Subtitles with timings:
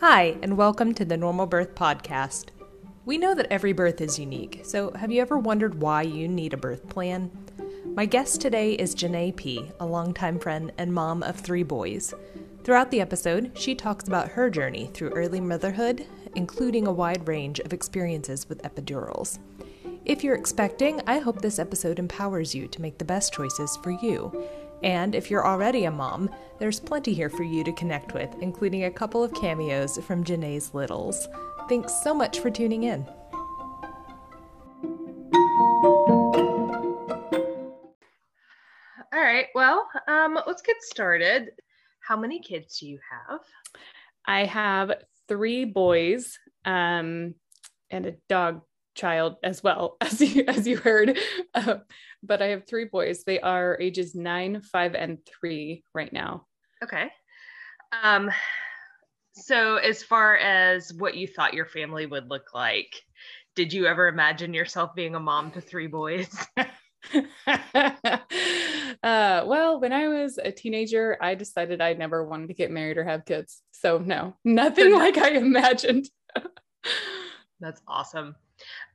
[0.00, 2.48] Hi, and welcome to the Normal Birth Podcast.
[3.06, 6.52] We know that every birth is unique, so have you ever wondered why you need
[6.52, 7.30] a birth plan?
[7.94, 12.12] My guest today is Janae P., a longtime friend and mom of three boys.
[12.62, 17.58] Throughout the episode, she talks about her journey through early motherhood, including a wide range
[17.60, 19.38] of experiences with epidurals.
[20.04, 23.92] If you're expecting, I hope this episode empowers you to make the best choices for
[23.92, 24.46] you.
[24.86, 28.84] And if you're already a mom, there's plenty here for you to connect with, including
[28.84, 31.26] a couple of cameos from Janae's Littles.
[31.68, 33.04] Thanks so much for tuning in.
[39.12, 41.50] All right, well, um, let's get started.
[41.98, 43.40] How many kids do you have?
[44.24, 44.92] I have
[45.26, 47.34] three boys um,
[47.90, 48.62] and a dog
[48.96, 51.18] child as well as you as you heard.
[51.54, 51.76] Uh,
[52.22, 53.22] but i have three boys.
[53.22, 56.46] They are ages nine five and three right now.
[56.82, 57.10] Okay.
[58.02, 58.30] Um
[59.34, 63.02] so as far as what you thought your family would look like
[63.54, 66.34] did you ever imagine yourself being a mom to three boys?
[69.02, 72.96] Uh, well when i was a teenager i decided i never wanted to get married
[72.96, 73.62] or have kids.
[73.72, 76.08] So no nothing like i imagined.
[77.60, 78.34] That's awesome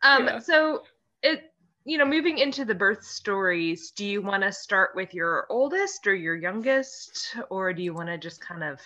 [0.03, 0.39] um, yeah.
[0.39, 0.83] So
[1.23, 1.51] it,
[1.83, 6.05] you know, moving into the birth stories, do you want to start with your oldest
[6.05, 8.79] or your youngest, or do you want to just kind of?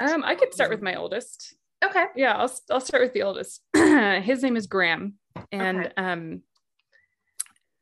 [0.00, 1.54] Um, I could start with my oldest.
[1.84, 2.06] Okay.
[2.16, 3.60] Yeah, I'll I'll start with the oldest.
[3.74, 5.14] His name is Graham,
[5.52, 5.92] and okay.
[5.96, 6.42] um,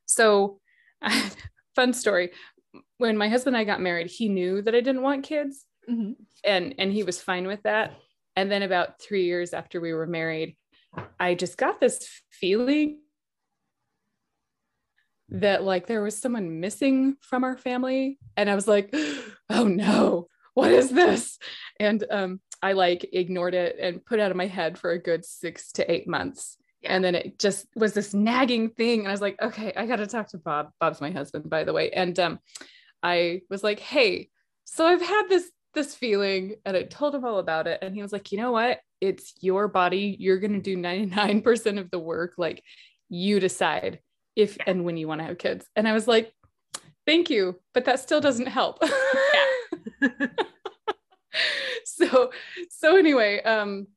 [0.06, 0.60] so
[1.74, 2.30] fun story.
[2.98, 6.12] When my husband and I got married, he knew that I didn't want kids, mm-hmm.
[6.44, 7.94] and and he was fine with that.
[8.34, 10.56] And then about three years after we were married,
[11.18, 12.98] I just got this feeling
[15.28, 18.94] that like there was someone missing from our family and I was like
[19.50, 20.28] oh no.
[20.54, 21.38] What is this?
[21.80, 24.98] And um I like ignored it and put it out of my head for a
[24.98, 26.58] good 6 to 8 months.
[26.84, 29.96] And then it just was this nagging thing and I was like okay I got
[29.96, 30.70] to talk to Bob.
[30.80, 31.90] Bob's my husband by the way.
[31.90, 32.38] And um
[33.02, 34.28] I was like hey
[34.64, 38.02] so I've had this this feeling and I told him all about it and he
[38.02, 40.16] was like you know what it's your body.
[40.18, 42.34] You're going to do 99% of the work.
[42.38, 42.62] Like
[43.08, 43.98] you decide
[44.36, 45.66] if and when you want to have kids.
[45.74, 46.32] And I was like,
[47.04, 48.78] thank you, but that still doesn't help.
[50.00, 50.08] Yeah.
[51.84, 52.30] so,
[52.70, 53.88] so anyway, um,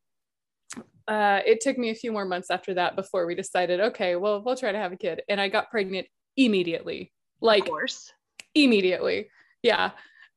[1.08, 4.42] uh, it took me a few more months after that before we decided, okay, well,
[4.44, 5.22] we'll try to have a kid.
[5.30, 7.14] And I got pregnant immediately.
[7.42, 8.12] Like, of course,
[8.56, 9.30] immediately.
[9.62, 9.92] Yeah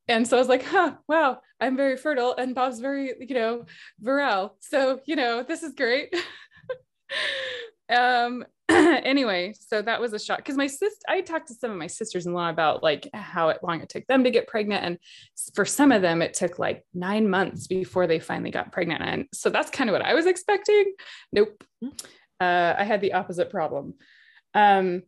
[0.08, 3.66] and so I was like, huh, wow, I'm very fertile and Bob's very, you know,
[4.00, 4.56] virile.
[4.60, 6.14] So, you know, this is great.
[7.94, 11.76] um, anyway, so that was a shock because my sister, I talked to some of
[11.76, 14.84] my sisters in law about like how it, long it took them to get pregnant.
[14.84, 14.98] And
[15.54, 19.02] for some of them, it took like nine months before they finally got pregnant.
[19.02, 20.94] And so that's kind of what I was expecting.
[21.32, 21.64] Nope.
[21.82, 21.88] Hmm.
[22.40, 23.94] Uh, I had the opposite problem.
[24.54, 25.02] Um,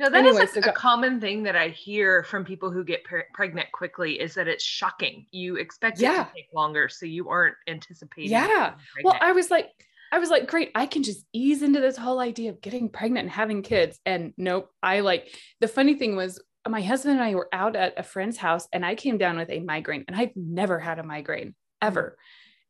[0.00, 2.82] no, that anyway, is a, so a common thing that I hear from people who
[2.82, 5.26] get pre- pregnant quickly is that it's shocking.
[5.30, 6.22] You expect yeah.
[6.22, 8.30] it to take longer, so you aren't anticipating.
[8.30, 8.72] Yeah.
[9.04, 9.68] Well, I was like,
[10.10, 13.24] I was like, great, I can just ease into this whole idea of getting pregnant
[13.26, 14.00] and having kids.
[14.06, 17.98] And nope, I like the funny thing was my husband and I were out at
[17.98, 21.02] a friend's house and I came down with a migraine and I've never had a
[21.04, 22.16] migraine ever.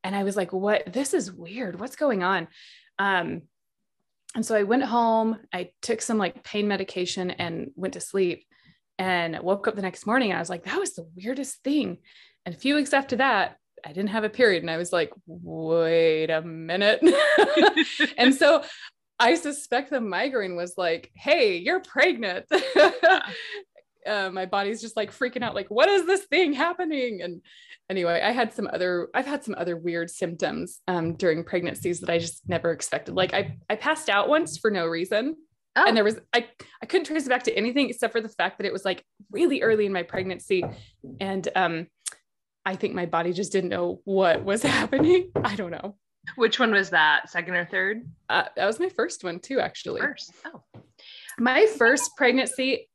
[0.03, 0.91] And I was like, what?
[0.91, 1.79] This is weird.
[1.79, 2.49] What's going on?
[2.99, 3.43] Um,
[4.35, 8.45] and so I went home, I took some like pain medication and went to sleep
[8.97, 11.97] and woke up the next morning and I was like, that was the weirdest thing.
[12.45, 14.63] And a few weeks after that, I didn't have a period.
[14.63, 17.03] And I was like, wait a minute.
[18.17, 18.63] and so
[19.19, 22.45] I suspect the migraine was like, hey, you're pregnant.
[24.05, 27.21] uh, my body's just like freaking out, like, what is this thing happening?
[27.21, 27.41] And
[27.89, 32.09] anyway, I had some other, I've had some other weird symptoms um, during pregnancies that
[32.09, 33.15] I just never expected.
[33.15, 35.35] Like I, I passed out once for no reason.
[35.75, 35.85] Oh.
[35.87, 36.47] And there was, I,
[36.81, 39.03] I couldn't trace it back to anything except for the fact that it was like
[39.31, 40.65] really early in my pregnancy.
[41.19, 41.87] And um,
[42.65, 45.31] I think my body just didn't know what was happening.
[45.43, 45.95] I don't know.
[46.35, 47.29] Which one was that?
[47.29, 48.07] Second or third?
[48.29, 50.01] Uh, that was my first one too, actually.
[50.01, 50.33] First.
[50.45, 50.61] Oh.
[51.39, 52.89] My first pregnancy,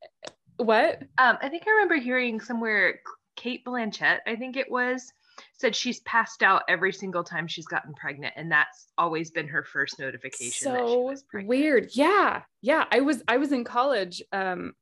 [0.57, 1.03] what?
[1.19, 3.01] Um, I think I remember hearing somewhere
[3.37, 5.13] Cate Blanchett, I think it was,
[5.59, 9.63] said she's passed out every single time she's gotten pregnant, and that's always been her
[9.63, 10.73] first notification.
[10.73, 11.91] So weird.
[11.93, 12.85] Yeah, yeah.
[12.91, 14.73] I was I was in college, um,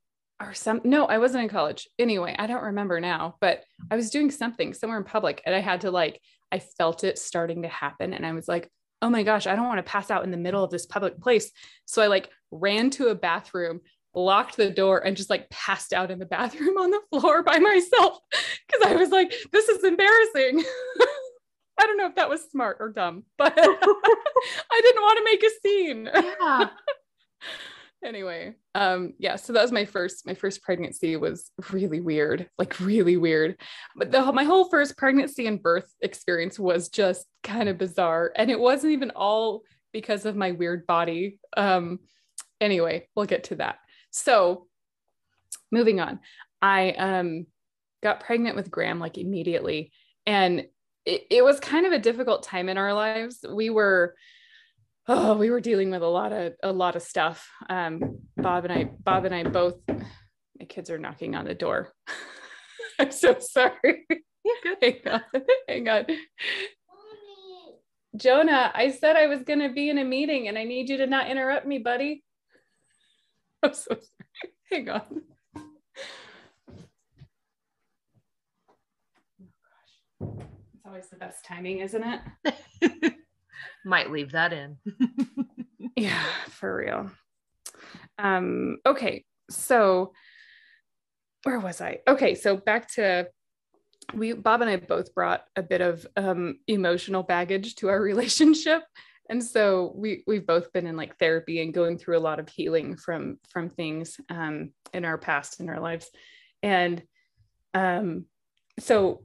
[0.41, 0.81] or some.
[0.85, 1.88] No, I wasn't in college.
[1.99, 5.61] Anyway, I don't remember now, but I was doing something somewhere in public, and I
[5.61, 6.21] had to like
[6.53, 8.71] I felt it starting to happen, and I was like,
[9.03, 11.21] oh my gosh, I don't want to pass out in the middle of this public
[11.21, 11.50] place.
[11.85, 13.81] So I like ran to a bathroom,
[14.14, 17.58] locked the door and just like passed out in the bathroom on the floor by
[17.58, 20.64] myself because I was like, this is embarrassing.
[21.78, 25.43] I don't know if that was smart or dumb, but I didn't want to make
[25.43, 26.11] a scene.
[26.40, 26.69] Yeah.
[28.05, 32.78] anyway, um, yeah, so that was my first, my first pregnancy was really weird, like
[32.78, 33.61] really weird.
[33.96, 38.32] But the my whole first pregnancy and birth experience was just kind of bizarre.
[38.37, 39.62] And it wasn't even all
[39.93, 41.40] because of my weird body.
[41.56, 42.00] Um,
[42.61, 43.78] anyway, we'll get to that.
[44.14, 44.69] So
[45.72, 46.20] moving on.
[46.62, 47.46] I um
[48.02, 49.90] got pregnant with Graham like immediately.
[50.25, 50.66] And
[51.05, 53.44] it, it was kind of a difficult time in our lives.
[53.49, 54.14] We were
[55.08, 57.49] oh, we were dealing with a lot of a lot of stuff.
[57.69, 59.75] Um, Bob and I, Bob and I both.
[59.88, 61.93] My kids are knocking on the door.
[63.00, 64.06] I'm so sorry.
[64.81, 65.22] Hang on.
[65.69, 66.06] Hang on.
[68.16, 70.99] Jonah, I said I was going to be in a meeting and I need you
[70.99, 72.24] to not interrupt me, buddy.
[73.69, 74.52] I'm so sorry.
[74.70, 75.22] Hang on.
[75.56, 75.62] Oh.
[80.75, 83.14] It's always the best timing, isn't it?
[83.87, 84.76] Might leave that in.
[85.96, 87.11] yeah, for real.
[88.19, 90.12] Um, okay, so
[91.44, 92.00] where was I?
[92.06, 93.28] Okay, so back to
[94.12, 98.82] we Bob and I both brought a bit of um emotional baggage to our relationship.
[99.29, 102.49] And so we we've both been in like therapy and going through a lot of
[102.49, 106.11] healing from from things um in our past in our lives.
[106.62, 107.03] And
[107.73, 108.26] um
[108.79, 109.25] so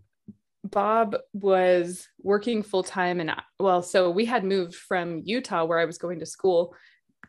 [0.64, 5.86] Bob was working full time and well, so we had moved from Utah where I
[5.86, 6.76] was going to school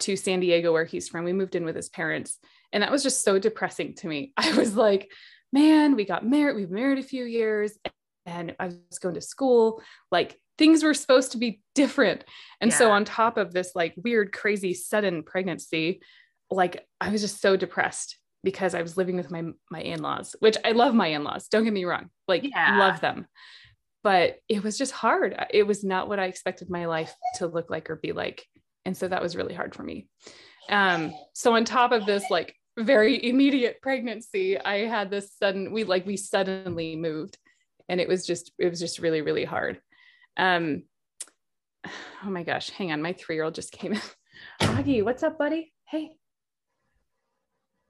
[0.01, 1.25] to San Diego where he's from.
[1.25, 2.39] We moved in with his parents
[2.73, 4.33] and that was just so depressing to me.
[4.37, 5.11] I was like,
[5.53, 7.79] man, we got married, we've married a few years
[8.27, 12.23] and I was going to school, like things were supposed to be different.
[12.61, 12.77] And yeah.
[12.77, 16.03] so on top of this like weird crazy sudden pregnancy,
[16.51, 20.59] like I was just so depressed because I was living with my my in-laws, which
[20.63, 21.49] I love my in-laws.
[21.49, 22.11] Don't get me wrong.
[22.29, 22.79] Like yeah.
[22.79, 23.27] love them.
[24.03, 25.35] But it was just hard.
[25.51, 28.45] It was not what I expected my life to look like or be like.
[28.85, 30.09] And so that was really hard for me.
[30.69, 35.85] Um so on top of this like very immediate pregnancy, I had this sudden we
[35.85, 37.39] like we suddenly moved
[37.89, 39.81] and it was just it was just really really hard.
[40.41, 40.83] Um
[42.25, 44.01] oh my gosh, hang on, my 3-year-old just came in.
[44.63, 45.73] Augie, what's up, buddy?
[45.87, 46.11] Hey,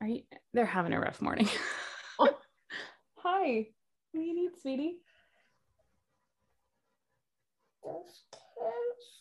[0.00, 0.22] are you,
[0.54, 1.48] they're having a rough morning.
[2.18, 2.36] oh.
[3.18, 3.66] Hi.
[4.12, 4.96] What do you need, sweetie?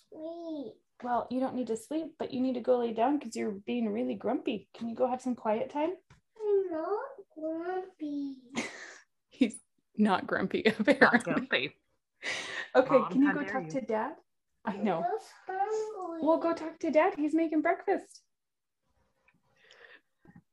[0.09, 0.73] sleep.
[1.03, 3.55] Well, you don't need to sleep, but you need to go lay down because you're
[3.65, 4.67] being really grumpy.
[4.77, 5.91] Can you go have some quiet time?
[6.41, 6.99] I'm not
[7.37, 8.35] grumpy.
[9.29, 9.55] He's
[9.97, 10.97] not grumpy, apparently.
[10.99, 11.75] Not grumpy.
[12.75, 13.71] Okay, Mom, can you go talk you?
[13.71, 14.11] to dad?
[14.65, 15.03] I know.
[16.21, 17.13] We'll go talk to dad.
[17.17, 18.21] He's making breakfast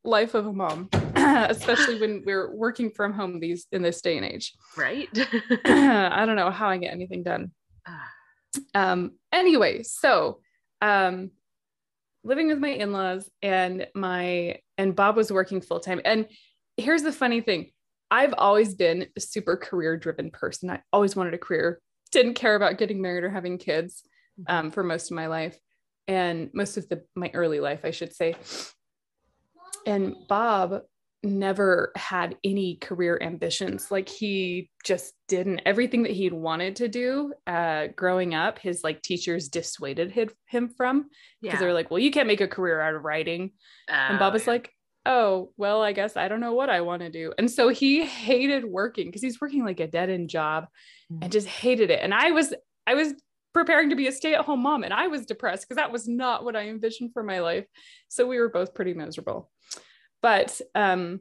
[0.07, 4.25] life of a mom especially when we're working from home these in this day and
[4.25, 5.09] age right
[5.67, 7.51] i don't know how i get anything done
[8.75, 10.39] um anyway so
[10.81, 11.31] um
[12.25, 16.27] living with my in-laws and my and bob was working full-time and
[16.77, 17.71] here's the funny thing
[18.11, 21.81] i've always been a super career driven person i always wanted a career
[22.13, 24.03] didn't care about getting married or having kids
[24.41, 24.67] mm-hmm.
[24.67, 25.59] um, for most of my life
[26.09, 28.35] and most of the my early life i should say
[29.87, 30.83] and Bob
[31.23, 33.91] never had any career ambitions.
[33.91, 35.63] Like he just didn't.
[35.65, 40.13] Everything that he'd wanted to do uh, growing up, his like teachers dissuaded
[40.47, 41.09] him from
[41.41, 41.59] because yeah.
[41.59, 43.53] they were like, "Well, you can't make a career out of writing."
[43.89, 44.53] and Bob was yeah.
[44.53, 44.73] like,
[45.07, 48.05] "Oh, well, I guess I don't know what I want to do." And so he
[48.05, 50.67] hated working because he's working like a dead end job,
[51.23, 52.01] and just hated it.
[52.03, 52.53] And I was,
[52.87, 53.15] I was
[53.57, 56.55] preparing to be a stay-at-home mom and I was depressed because that was not what
[56.55, 57.65] I envisioned for my life.
[58.09, 59.51] So we were both pretty miserable.
[60.21, 61.21] But um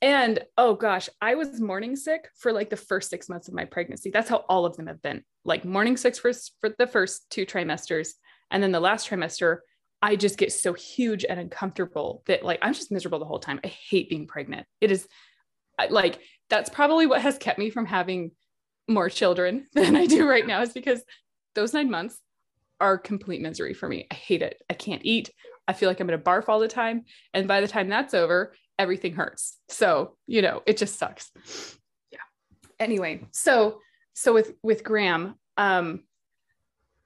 [0.00, 3.66] and oh gosh, I was morning sick for like the first 6 months of my
[3.66, 4.08] pregnancy.
[4.10, 5.24] That's how all of them have been.
[5.44, 8.12] Like morning sick for for the first two trimesters
[8.50, 9.58] and then the last trimester
[10.04, 13.58] I just get so huge and uncomfortable that like I'm just miserable the whole time.
[13.64, 14.66] I hate being pregnant.
[14.82, 15.08] It is
[15.88, 16.18] like
[16.50, 18.32] that's probably what has kept me from having
[18.86, 21.02] more children than I do right now is because
[21.54, 22.20] those nine months
[22.82, 24.06] are complete misery for me.
[24.10, 24.62] I hate it.
[24.68, 25.30] I can't eat.
[25.66, 27.04] I feel like I'm going to barf all the time.
[27.32, 29.56] And by the time that's over, everything hurts.
[29.70, 31.30] So, you know, it just sucks.
[32.10, 32.18] Yeah.
[32.78, 33.78] Anyway, so
[34.12, 36.02] so with with Graham, um,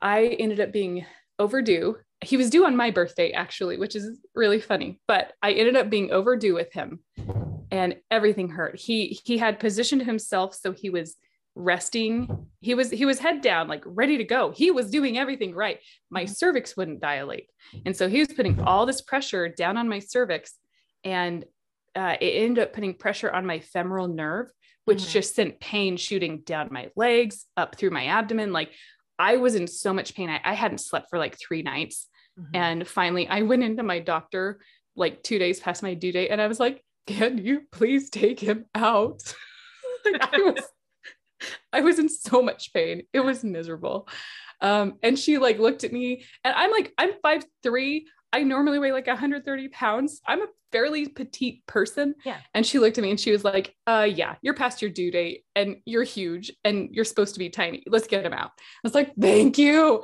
[0.02, 1.06] I ended up being
[1.38, 1.96] overdue.
[2.20, 5.88] He was due on my birthday, actually, which is really funny, but I ended up
[5.88, 7.00] being overdue with him
[7.70, 8.78] and everything hurt.
[8.78, 11.16] He he had positioned himself so he was
[11.54, 15.52] resting he was he was head down like ready to go he was doing everything
[15.52, 16.32] right my mm-hmm.
[16.32, 17.48] cervix wouldn't dilate
[17.84, 20.54] and so he was putting all this pressure down on my cervix
[21.02, 21.44] and
[21.98, 24.50] uh, it ended up putting pressure on my femoral nerve,
[24.84, 25.10] which Mhm.
[25.10, 28.52] just sent pain shooting down my legs, up through my abdomen.
[28.52, 28.72] Like
[29.18, 30.30] I was in so much pain.
[30.30, 32.06] I, I hadn't slept for like three nights.
[32.38, 32.50] Mhm.
[32.54, 34.60] And finally, I went into my doctor
[34.96, 38.40] like two days past my due date, and I was like, "Can you please take
[38.40, 39.22] him out?"
[40.04, 40.64] like, I was,
[41.72, 43.02] I was in so much pain.
[43.12, 44.08] It was miserable.
[44.60, 48.06] Um, and she like looked at me, and I'm like, I'm five three.
[48.32, 50.20] I normally weigh like 130 pounds.
[50.26, 52.14] I'm a fairly petite person.
[52.24, 52.38] Yeah.
[52.54, 55.10] And she looked at me and she was like, uh, yeah, you're past your due
[55.10, 57.82] date and you're huge and you're supposed to be tiny.
[57.86, 58.50] Let's get him out.
[58.58, 60.02] I was like, thank you.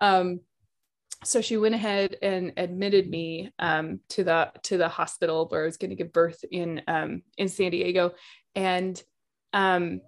[0.00, 0.40] Um,
[1.24, 5.66] so she went ahead and admitted me um, to the to the hospital where I
[5.66, 8.12] was going to give birth in um, in San Diego,
[8.54, 9.02] and
[9.52, 10.02] um,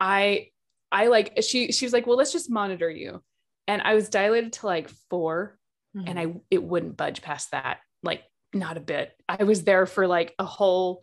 [0.00, 0.48] I
[0.90, 3.22] I like she she was like, well, let's just monitor you,
[3.66, 5.58] and I was dilated to like four,
[5.96, 6.10] Mhm.
[6.10, 9.12] and I it wouldn't budge past that, like not a bit.
[9.28, 11.02] I was there for like a whole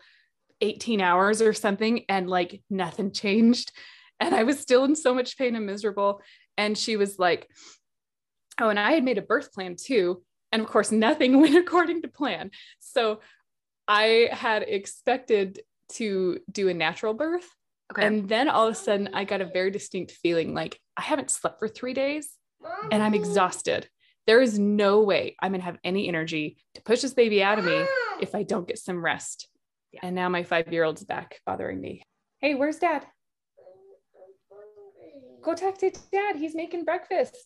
[0.62, 3.72] 18 hours or something, and like nothing changed,
[4.20, 6.22] and I was still in so much pain and miserable.
[6.58, 7.48] And she was like,
[8.60, 12.02] oh, and I had made a birth plan too, and of course nothing went according
[12.04, 12.52] to plan.
[12.80, 13.22] So
[13.88, 15.62] I had expected
[15.94, 17.48] to do a natural birth.
[17.92, 18.06] okay.
[18.06, 21.32] And then all of a sudden, I got a very distinct feeling like I haven't
[21.32, 22.30] slept for three days
[22.92, 23.90] and I'm exhausted.
[24.28, 27.60] There is no way I'm going to have any energy to push this baby out
[27.60, 27.86] of me
[28.22, 29.48] if I don't get some rest.
[29.92, 30.02] Yeah.
[30.04, 32.04] And now my five year old's back bothering me.
[32.40, 33.06] Hey, where's dad?
[35.42, 36.36] Go talk to dad.
[36.36, 37.36] He's making breakfast.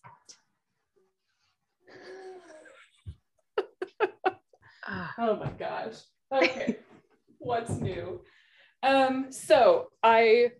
[5.18, 5.94] Oh my gosh.
[6.32, 6.76] Okay.
[7.38, 8.20] What's new?
[8.82, 10.52] Um, so I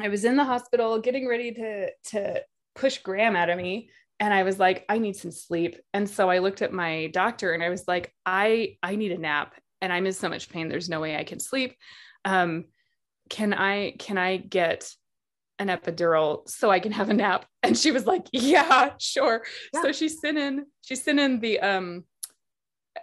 [0.00, 2.42] I was in the hospital getting ready to to
[2.74, 5.76] push Graham out of me and I was like I need some sleep.
[5.94, 9.18] And so I looked at my doctor and I was like I I need a
[9.18, 11.76] nap and I'm in so much pain there's no way I can sleep.
[12.24, 12.66] Um
[13.28, 14.90] can I can I get
[15.58, 17.44] an epidural so I can have a nap?
[17.62, 19.44] And she was like, "Yeah, sure."
[19.74, 19.82] Yeah.
[19.82, 22.04] So she sent in she sent in the um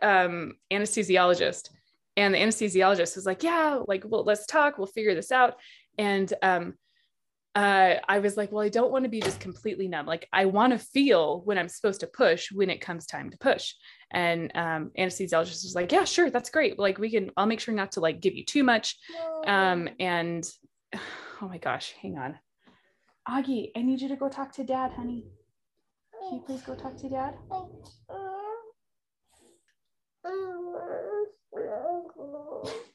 [0.01, 1.69] um anesthesiologist
[2.17, 5.55] and the anesthesiologist was like yeah like well let's talk we'll figure this out
[5.97, 6.73] and um
[7.55, 10.05] uh, I was like, well, I don't want to be just completely numb.
[10.05, 13.37] Like, I want to feel when I'm supposed to push when it comes time to
[13.37, 13.73] push.
[14.11, 16.77] And um, anesthesiologist was like, yeah, sure, that's great.
[16.77, 17.31] Like, we can.
[17.37, 18.97] I'll make sure not to like give you too much.
[19.47, 20.45] Um, and
[21.41, 22.37] oh my gosh, hang on,
[23.27, 25.25] Augie, I need you to go talk to Dad, honey.
[26.21, 27.35] Can you please go talk to Dad?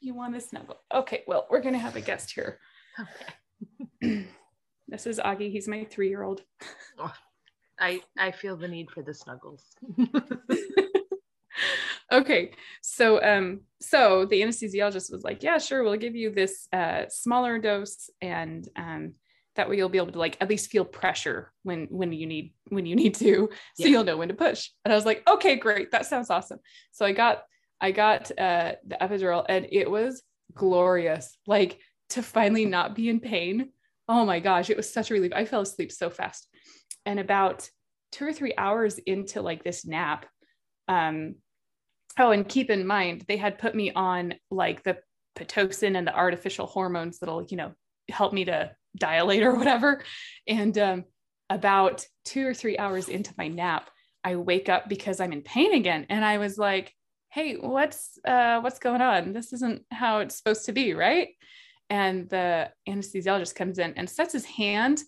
[0.02, 0.76] You want to snuggle?
[0.92, 2.58] Okay, well, we're gonna have a guest here.
[4.90, 5.50] this is Augie.
[5.50, 6.42] He's my three-year-old.
[7.78, 9.64] I I feel the need for the snuggles.
[12.12, 12.50] okay
[12.82, 17.58] so um so the anesthesiologist was like yeah sure we'll give you this uh smaller
[17.58, 19.12] dose and um
[19.56, 22.52] that way you'll be able to like at least feel pressure when when you need
[22.68, 23.86] when you need to so Yeah.
[23.88, 26.58] you'll know when to push and i was like okay great that sounds awesome
[26.90, 27.42] so i got
[27.80, 30.22] i got uh the epidural and it was
[30.54, 31.78] glorious like
[32.10, 33.70] to finally not be in pain
[34.10, 35.32] oh my gosh it was such a relief.
[35.34, 36.48] I fell asleep so fast.
[37.06, 37.70] And about
[38.10, 40.26] two or three hours into like this nap
[40.88, 41.36] um
[42.18, 44.98] oh and keep in mind they had put me on like the
[45.38, 47.72] pitocin and the artificial hormones that'll you know
[48.08, 50.02] help me to dilate or whatever.
[50.46, 51.04] And um
[51.48, 53.90] about two or three hours into my nap
[54.22, 56.06] i wake up because i'm in pain again.
[56.10, 56.92] And i was like
[57.30, 59.32] hey what's uh what's going on?
[59.32, 61.28] This isn't how it's supposed to be right
[61.90, 65.02] and the anesthesiologist comes in and sets his hand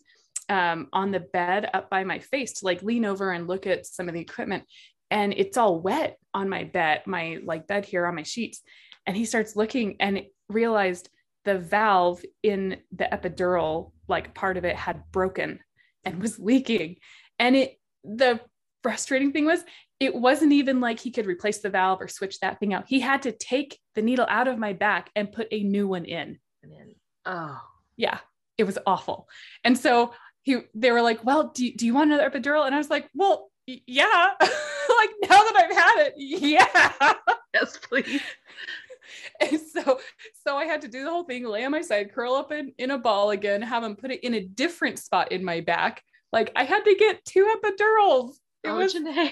[0.49, 3.87] um, on the bed up by my face to like lean over and look at
[3.87, 4.65] some of the equipment.
[5.11, 8.61] And it's all wet on my bed my like bed here on my sheets.
[9.07, 11.09] And he starts looking and realized
[11.45, 15.61] the valve in the epidural like part of it had broken
[16.05, 16.97] and was leaking.
[17.39, 18.41] And it the
[18.83, 19.65] frustrating thing was
[20.01, 22.87] it wasn't even like he could replace the valve or switch that thing out.
[22.89, 26.05] He had to take the needle out of my back and put a new one
[26.05, 26.95] in And then,
[27.26, 27.61] oh,
[27.97, 28.19] yeah
[28.59, 29.28] it was awful.
[29.64, 32.66] And so he they were like well do, you- do you want another epidural?
[32.66, 34.31] And i was like well yeah.
[34.40, 37.14] Like now that i've had it yeah.
[37.54, 38.21] Yes, please.
[39.40, 39.99] and so
[40.47, 42.73] so i had to do the whole thing lay on my side curl up in,
[42.78, 46.02] in a ball again have him put it in a different spot in my back.
[46.33, 48.35] Like i had to get two epidurals.
[48.64, 49.31] It oh, was Janae.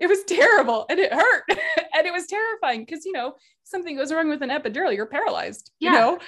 [0.00, 1.44] it was terrible and it hurt
[1.94, 5.70] and it was terrifying because you know something goes wrong with an epidural you're paralyzed
[5.80, 5.90] Yeah.
[5.92, 6.18] you know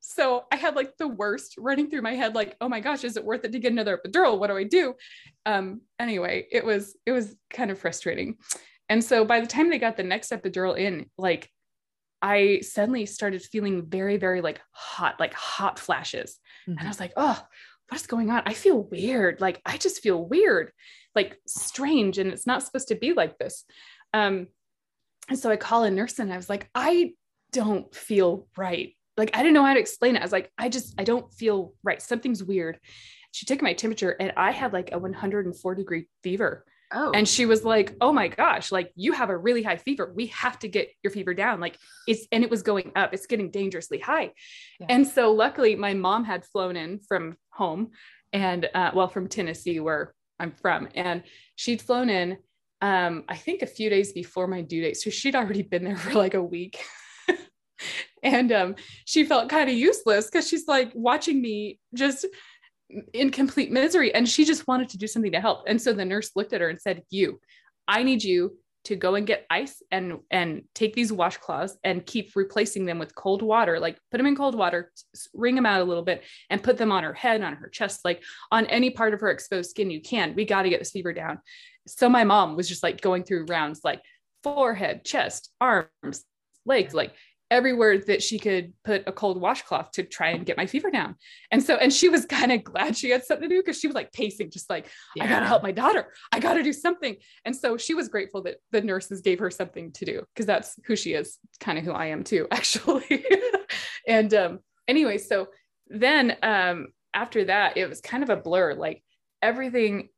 [0.00, 3.16] so i had like the worst running through my head like oh my gosh is
[3.16, 4.94] it worth it to get another epidural what do i do
[5.46, 8.36] um anyway it was it was kind of frustrating
[8.88, 11.50] and so by the time they got the next epidural in like
[12.22, 16.38] I suddenly started feeling very, very like hot, like hot flashes.
[16.68, 16.78] Mm-hmm.
[16.78, 17.40] And I was like, oh,
[17.88, 18.42] what's going on?
[18.46, 19.40] I feel weird.
[19.40, 20.70] Like I just feel weird,
[21.14, 22.18] like strange.
[22.18, 23.64] And it's not supposed to be like this.
[24.12, 24.48] Um,
[25.28, 27.12] and so I call a nurse and I was like, I
[27.52, 28.94] don't feel right.
[29.20, 30.20] Like I didn't know how to explain it.
[30.20, 32.00] I was like, I just, I don't feel right.
[32.00, 32.80] Something's weird.
[33.32, 36.64] She took my temperature and I had like a 104 degree fever.
[36.90, 37.12] Oh.
[37.12, 40.12] And she was like, "Oh my gosh, like you have a really high fever.
[40.12, 41.60] We have to get your fever down.
[41.60, 43.14] Like it's and it was going up.
[43.14, 44.32] It's getting dangerously high."
[44.80, 44.86] Yeah.
[44.88, 47.90] And so luckily my mom had flown in from home
[48.32, 51.22] and uh, well from Tennessee where I'm from and
[51.54, 52.38] she'd flown in
[52.80, 54.96] um I think a few days before my due date.
[54.96, 56.80] So she'd already been there for like a week.
[58.22, 62.26] and um she felt kind of useless cuz she's like watching me just
[63.12, 65.62] in complete misery and she just wanted to do something to help.
[65.68, 67.40] And so the nurse looked at her and said you
[67.88, 72.32] i need you to go and get ice and and take these washcloths and keep
[72.34, 74.90] replacing them with cold water like put them in cold water
[75.34, 78.00] wring them out a little bit and put them on her head on her chest
[78.04, 80.34] like on any part of her exposed skin you can.
[80.34, 81.40] We got to get this fever down.
[81.86, 84.00] So my mom was just like going through rounds like
[84.42, 86.24] forehead chest arms
[86.64, 87.12] legs like
[87.50, 91.16] everywhere that she could put a cold washcloth to try and get my fever down.
[91.50, 93.88] And so, and she was kind of glad she had something to do because she
[93.88, 95.24] was like pacing, just like, yeah.
[95.24, 96.12] I gotta help my daughter.
[96.32, 97.16] I gotta do something.
[97.44, 100.78] And so she was grateful that the nurses gave her something to do because that's
[100.86, 103.24] who she is, kind of who I am too, actually.
[104.06, 105.48] and um, anyway, so
[105.88, 108.74] then um, after that, it was kind of a blur.
[108.74, 109.02] Like
[109.42, 110.08] everything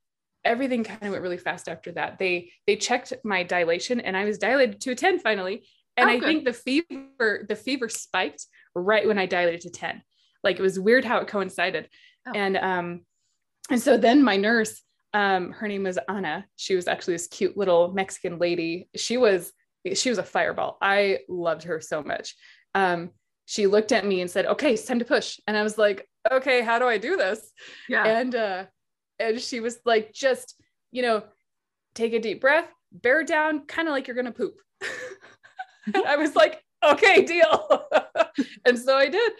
[0.44, 2.18] everything kind of went really fast after that.
[2.18, 5.64] They they checked my dilation and I was dilated to a 10 finally
[5.96, 10.02] and oh, I think the fever, the fever spiked right when I dilated to 10.
[10.42, 11.88] Like it was weird how it coincided.
[12.26, 12.32] Oh.
[12.34, 13.00] And um,
[13.70, 14.82] and so then my nurse,
[15.14, 16.46] um, her name was Anna.
[16.56, 18.88] She was actually this cute little Mexican lady.
[18.96, 19.52] She was
[19.94, 20.78] she was a fireball.
[20.80, 22.34] I loved her so much.
[22.74, 23.10] Um,
[23.46, 26.08] she looked at me and said, "Okay, it's time to push." And I was like,
[26.30, 27.50] "Okay, how do I do this?"
[27.88, 28.04] Yeah.
[28.06, 28.64] And uh,
[29.18, 31.24] and she was like, "Just you know,
[31.94, 34.54] take a deep breath, bear down, kind of like you're gonna poop."
[36.06, 37.86] I was like, okay, deal.
[38.64, 39.32] and so I did.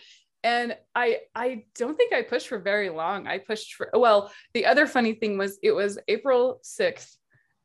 [0.44, 3.28] And I I don't think I pushed for very long.
[3.28, 7.16] I pushed for well, the other funny thing was it was April 6th.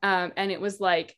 [0.04, 1.16] Um, and it was like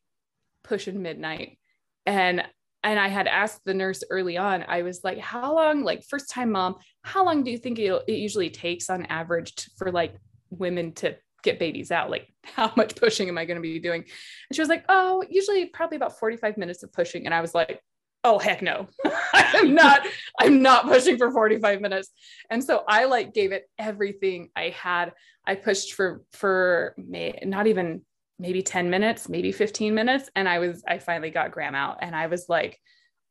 [0.63, 1.57] pushing midnight.
[2.05, 2.43] And
[2.83, 6.29] and I had asked the nurse early on, I was like, how long, like first
[6.29, 9.91] time mom, how long do you think it, it usually takes on average to, for
[9.91, 10.15] like
[10.49, 14.01] women to get babies out like how much pushing am i going to be doing?
[14.01, 17.25] And she was like oh usually probably about 45 minutes of pushing.
[17.25, 17.81] And i was like
[18.23, 18.87] oh heck no.
[19.33, 20.05] I'm not
[20.39, 22.09] i'm not pushing for 45 minutes.
[22.49, 25.13] And so i like gave it everything i had.
[25.45, 28.01] I pushed for for may, not even
[28.37, 30.29] maybe 10 minutes maybe 15 minutes.
[30.35, 31.99] And i was i finally got graham out.
[32.01, 32.79] And i was like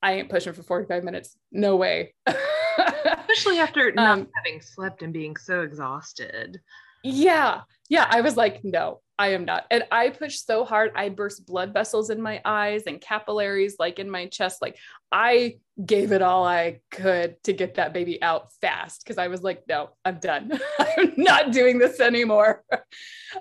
[0.02, 1.36] i ain't pushing for 45 minutes.
[1.52, 2.14] No way.
[2.26, 6.60] Especially after not um, having slept and being so exhausted
[7.02, 7.62] yeah.
[7.88, 8.06] Yeah.
[8.08, 9.64] I was like no i am not.
[9.70, 13.98] And i pushed so hard i burst blood vessels in my eyes and capillaries like
[13.98, 14.62] in my chest.
[14.62, 14.76] Like
[15.10, 19.42] i gave it all i could to get that baby out fast because i was
[19.42, 20.58] like no i'm done.
[20.78, 22.64] I'm not doing this anymore.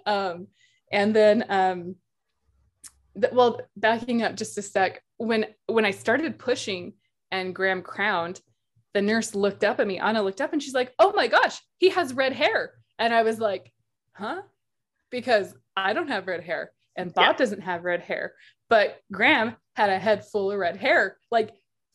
[0.05, 0.47] Um
[0.91, 1.95] and then um
[3.31, 6.93] well backing up just a sec when when i started pushing
[7.31, 8.41] and graham crowned
[8.93, 11.61] the nurse looked up at me anna looked up and she's like oh my gosh
[11.77, 13.71] he has red hair and I was like,
[14.13, 14.41] huh?
[15.09, 17.37] Because I don't have red hair and Bob yeah.
[17.37, 18.33] doesn't have red hair,
[18.69, 21.51] but Graham had a head full of red hair, like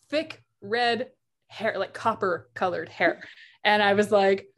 [0.08, 1.10] thick red
[1.48, 3.22] hair, like copper colored hair.
[3.64, 4.48] And I was like,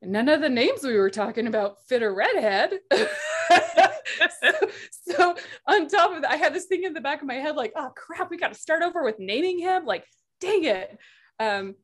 [0.00, 2.78] none of the names we were talking about fit a redhead.
[2.92, 4.52] so,
[4.92, 7.56] so, on top of that, I had this thing in the back of my head,
[7.56, 9.84] like, oh crap, we got to start over with naming him.
[9.84, 10.04] Like,
[10.40, 10.96] dang it.
[11.40, 11.74] Um,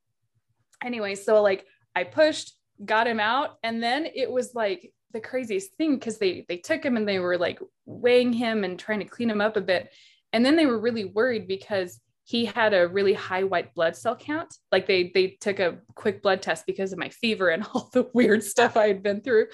[0.84, 3.58] anyway, so like I pushed, got him out.
[3.62, 7.18] And then it was like the craziest thing because they they took him and they
[7.18, 9.92] were like weighing him and trying to clean him up a bit.
[10.32, 14.16] And then they were really worried because he had a really high white blood cell
[14.16, 14.52] count.
[14.72, 18.08] Like they they took a quick blood test because of my fever and all the
[18.12, 19.46] weird stuff i had been through.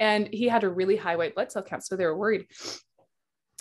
[0.00, 2.46] And he had a really high white blood cell count so they were worried.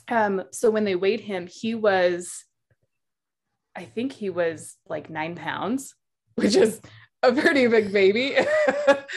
[0.10, 2.46] Um so when they weighed him he was
[3.76, 5.96] i think he was like nine pounds
[6.36, 6.82] which is
[7.24, 8.36] a pretty big baby.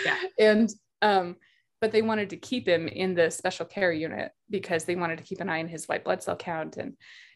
[0.05, 0.19] yeah.
[0.39, 0.71] And
[1.03, 1.37] um,
[1.81, 5.25] but they wanted to keep him in the special care unit because they wanted to
[5.25, 6.79] keep an eye on his white blood cell count.
[6.79, 6.95] And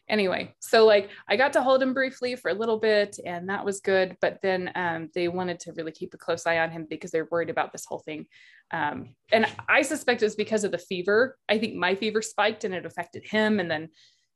[0.09, 3.65] anyway, so like I got to hold him briefly for a little bit, and that
[3.65, 4.17] was good.
[4.19, 7.27] But then um, they wanted to really keep a close eye on him because they're
[7.29, 8.25] worried about this whole thing.
[8.71, 11.37] Um, and I suspect it was because of the fever.
[11.47, 13.59] I think my fever spiked and it affected him.
[13.59, 13.89] And then,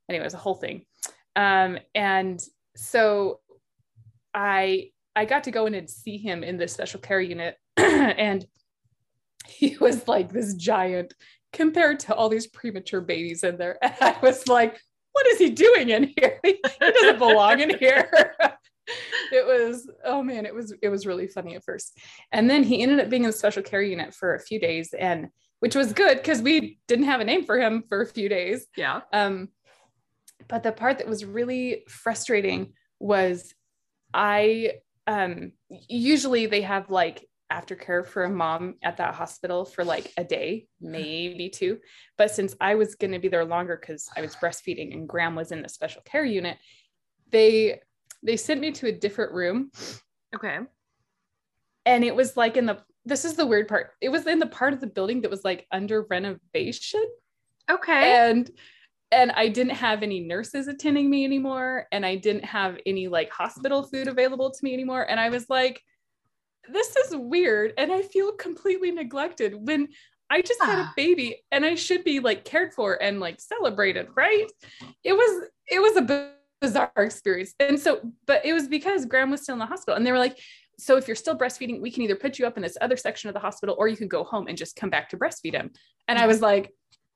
[0.08, 0.84] anyway, it was a whole thing.
[1.34, 2.40] Um, and
[2.76, 3.40] so
[4.34, 8.46] I I got to go in and see him in the special care unit and
[9.48, 11.14] he was like this giant
[11.52, 13.78] compared to all these premature babies in there.
[13.82, 14.78] And I was like,
[15.12, 16.38] what is he doing in here?
[16.44, 18.10] He doesn't belong in here.
[19.32, 21.98] it was, oh man, it was, it was really funny at first.
[22.30, 24.92] And then he ended up being in the special care unit for a few days
[24.92, 25.28] and
[25.60, 28.66] which was good because we didn't have a name for him for a few days.
[28.76, 29.00] Yeah.
[29.12, 29.48] Um,
[30.48, 33.54] but the part that was really frustrating was
[34.12, 34.72] I
[35.06, 40.24] um usually they have like aftercare for a mom at that hospital for like a
[40.24, 41.78] day, maybe two.
[42.18, 45.34] But since I was going to be there longer because I was breastfeeding and Graham
[45.34, 46.58] was in the special care unit,
[47.30, 47.80] they
[48.22, 49.70] they sent me to a different room.
[50.34, 50.58] Okay.
[51.84, 53.92] And it was like in the this is the weird part.
[54.00, 57.04] It was in the part of the building that was like under renovation.
[57.70, 58.12] Okay.
[58.12, 58.50] And
[59.12, 63.30] and I didn't have any nurses attending me anymore and I didn't have any like
[63.30, 65.80] hospital food available to me anymore and I was like
[66.68, 69.88] this is weird and I feel completely neglected when
[70.28, 70.92] I just had a ah.
[70.96, 74.46] baby and I should be like cared for and like celebrated, right?
[75.04, 77.54] It was it was a bizarre experience.
[77.60, 80.18] And so but it was because Graham was still in the hospital and they were
[80.18, 80.38] like
[80.78, 83.28] so if you're still breastfeeding, we can either put you up in this other section
[83.28, 85.70] of the hospital or you can go home and just come back to breastfeed him.
[86.06, 86.28] And I mm-hmm.
[86.28, 86.72] was like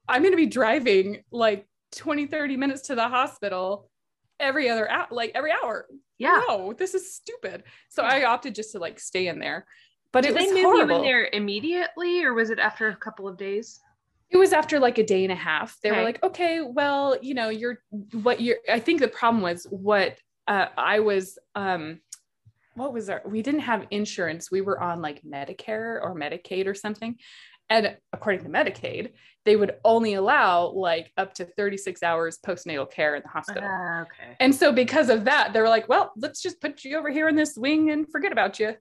[0.09, 3.91] I'm going to be driving like 20 30 minutes to the hospital
[4.39, 5.87] every other hour like every hour
[6.19, 6.41] Yeah.
[6.49, 9.67] no this is stupid so i opted just to like stay in there
[10.13, 10.97] but Did it they move horrible.
[10.97, 13.79] you in there immediately, or was it after a couple of days?
[14.29, 15.99] it was after like a day and a half they Okay.
[15.99, 17.79] were like okay well you know you're
[18.23, 20.17] what you're i think the problem was what
[20.49, 22.01] uh, i was um
[22.75, 26.75] what was our we didn't have insurance we were on like medicare or medicaid or
[26.75, 27.17] something
[27.69, 29.13] and according to medicaid
[29.51, 34.03] they would only allow like up to 36 hours postnatal care in the hospital Ah,
[34.03, 34.37] okay.
[34.39, 37.29] And so because of that, they were like, well, let's just put you over here
[37.29, 38.77] in this wing and forget about you.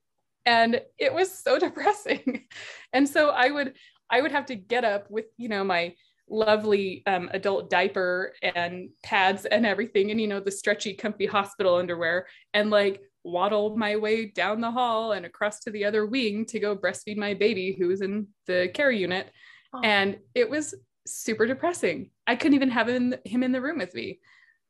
[0.45, 2.45] And it was so depressing.
[2.93, 3.73] and so I would
[4.11, 5.95] I would have to get up with, you know, my
[6.29, 11.77] lovely um, adult diaper and pads and everything and you know the stretchy comfy hospital
[11.77, 16.45] underwear and like waddle my way down the hall and across to the other wing
[16.45, 19.31] to go breastfeed my baby who was in the care unit
[19.73, 19.81] Oh.
[19.83, 20.73] and it was
[21.05, 22.11] super depressing.
[22.25, 24.19] I couldn't even have him, him in the room with me.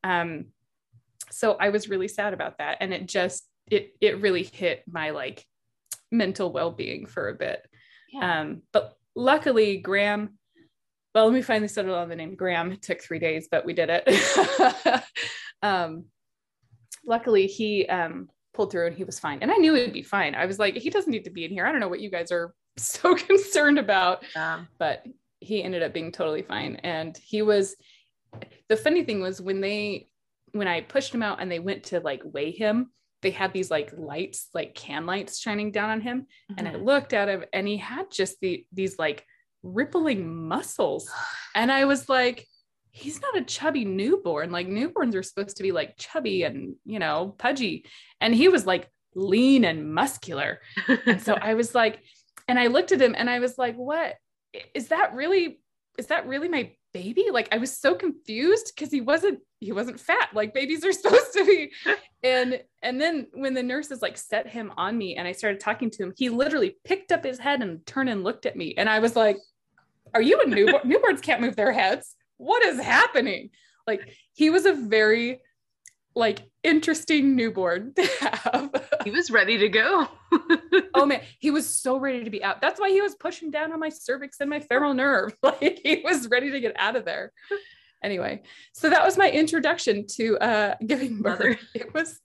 [0.03, 0.45] Um
[1.31, 2.77] so i was really sad about that.
[2.79, 5.45] And it just it it really hit my like
[6.11, 7.65] mental well-being for a bit.
[8.11, 8.41] Yeah.
[8.41, 10.37] um but luckily graham
[11.13, 12.35] well let me finally settle on the name.
[12.35, 15.03] Graham it took three days but we did it.
[15.61, 16.05] Um
[17.05, 19.39] luckily he um pulled through and he was fine.
[19.41, 20.35] And i knew he'd be fine.
[20.35, 21.65] I was like he doesn't need to be in here.
[21.65, 25.05] I don't know what you guys are so concerned about Um, but
[25.39, 26.75] he ended up being totally fine.
[26.77, 27.75] And he was
[28.67, 30.07] the funny thing was when they
[30.51, 33.69] when i pushed him out and they went to like weigh him they had these
[33.69, 36.27] like lights like can lights shining down on him.
[36.57, 39.25] And i looked at him and he had just the these like
[39.63, 41.09] rippling muscles.
[41.55, 42.45] And i was like
[42.91, 44.51] he's not a chubby newborn.
[44.51, 47.85] Like newborns are supposed to be like chubby and you know pudgy.
[48.21, 50.59] And he was like lean and muscular.
[51.05, 51.99] And so I was like,
[52.49, 54.15] and I looked at him and I was like, what
[54.73, 55.59] is that really?
[55.97, 57.27] Is that really my baby?
[57.31, 61.33] Like I was so confused because he wasn't he wasn't fat like babies are supposed
[61.33, 61.71] to be.
[62.23, 65.91] And and then when the nurses like set him on me and I started talking
[65.91, 68.73] to him, he literally picked up his head and turned and looked at me.
[68.77, 69.37] And I was like,
[70.13, 70.83] Are you a newborn?
[70.91, 72.15] Newborns can't move their heads.
[72.37, 73.51] What is happening?
[73.85, 74.01] Like
[74.33, 75.41] he was a very
[76.19, 78.89] like interesting newborn to have.
[79.03, 80.07] he was ready to go.
[80.93, 82.61] oh man, he was so ready to be out.
[82.61, 85.33] That's why he was pushing down on my cervix and my femoral nerve.
[85.43, 87.31] Like he was ready to get out of there.
[88.03, 91.39] Anyway, so that was my introduction to uh giving birth.
[91.39, 91.59] Mother.
[91.73, 92.19] It was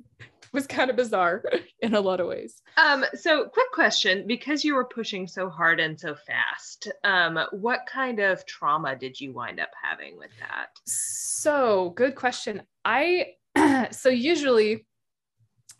[0.52, 1.42] was kind of bizarre
[1.80, 2.62] in a lot of ways.
[2.76, 7.80] Um, so quick question, because you were pushing so hard and so fast, um, what
[7.86, 10.68] kind of trauma did you wind up having with that?
[10.86, 12.62] So, good question.
[12.84, 13.32] I
[13.90, 14.86] so usually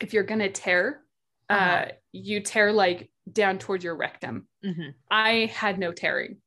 [0.01, 1.01] if you're going to tear
[1.49, 1.85] uh Uh-huh.
[2.11, 4.47] you tear like down toward your rectum.
[4.63, 4.93] Mhm.
[5.11, 6.37] I had no tearing.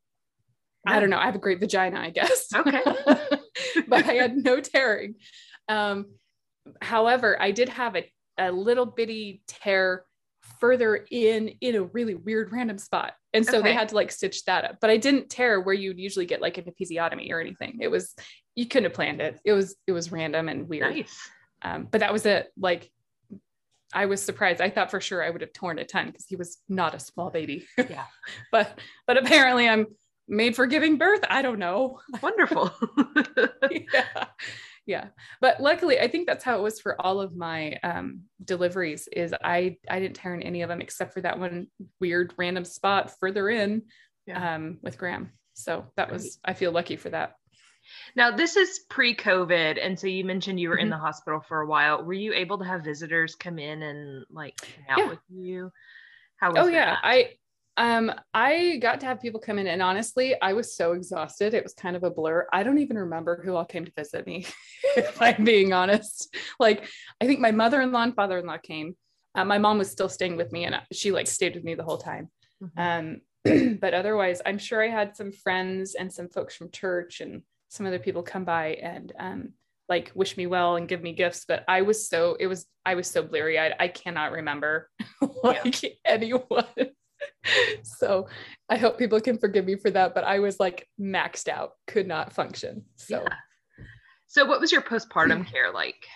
[0.87, 1.19] I don't know.
[1.19, 2.47] I have a great vagina, I guess.
[2.55, 2.83] Okay.
[3.89, 5.17] but I had no tearing.
[5.69, 6.07] Um,
[6.81, 10.05] however, I did have a, a little bitty tear
[10.61, 13.13] further in in a really weird random spot.
[13.35, 14.77] And so they had to like stitch that up.
[14.81, 17.79] But I didn't tear where you'd usually get like an episiotomy or anything.
[17.81, 18.15] It was
[18.59, 19.39] you couldn't have planned it.
[19.45, 20.93] It was it was random and weird.
[20.93, 21.31] Nice.
[21.63, 22.49] Um, but that was it.
[22.59, 22.91] Like
[23.95, 24.61] I was surprised.
[24.61, 26.99] I thought for sure I would have torn a ton because he was not a
[26.99, 27.67] small baby.
[27.79, 28.03] Yeah.
[28.51, 29.87] but but apparently I'm
[30.27, 31.21] made for giving birth.
[31.31, 32.01] I don't know.
[32.21, 32.73] Wonderful.
[33.71, 34.25] yeah.
[34.87, 35.05] yeah
[35.41, 39.33] but luckily i think that's how it was for all of my um, deliveries is
[39.45, 41.67] i i didn't tear in any of them except for that one
[42.01, 43.83] weird random spot further in
[44.27, 44.55] Yeah.
[44.55, 47.35] um, with graham so that was i feel lucky for that
[48.17, 49.79] Now, this is pre COVID.
[49.85, 50.93] And so you mentioned you were in Mhm.
[50.93, 52.05] the hospital for a while.
[52.05, 55.09] Were you able to have visitors come in and like hang out Yeah.
[55.09, 55.73] with you?
[56.37, 57.31] How was oh yeah i
[57.79, 61.65] um i got to have people come in and honestly i was so exhausted it
[61.65, 64.47] was kind of a blur i don't even remember who all came to visit me
[64.97, 66.89] if i'm being honest like
[67.21, 68.97] i think my mother-in-law and father-in-law came
[69.35, 71.85] uh, my mom was still staying with me and she like stayed with me the
[71.85, 72.31] whole time
[72.63, 73.21] Mhm.
[73.45, 77.43] um but otherwise i'm sure i had some friends and some folks from church and
[77.69, 79.53] some other people come by and um
[79.89, 82.95] like wish me well and give me gifts but i was so it was i
[82.95, 84.89] was so bleary eyed i cannot remember
[85.43, 86.65] like anyone.
[87.83, 88.29] So
[88.69, 92.07] i hope people can forgive me for that but i was like maxed out could
[92.07, 92.85] not function.
[92.95, 93.35] So Yeah.
[94.29, 96.07] So, what was your postpartum care like?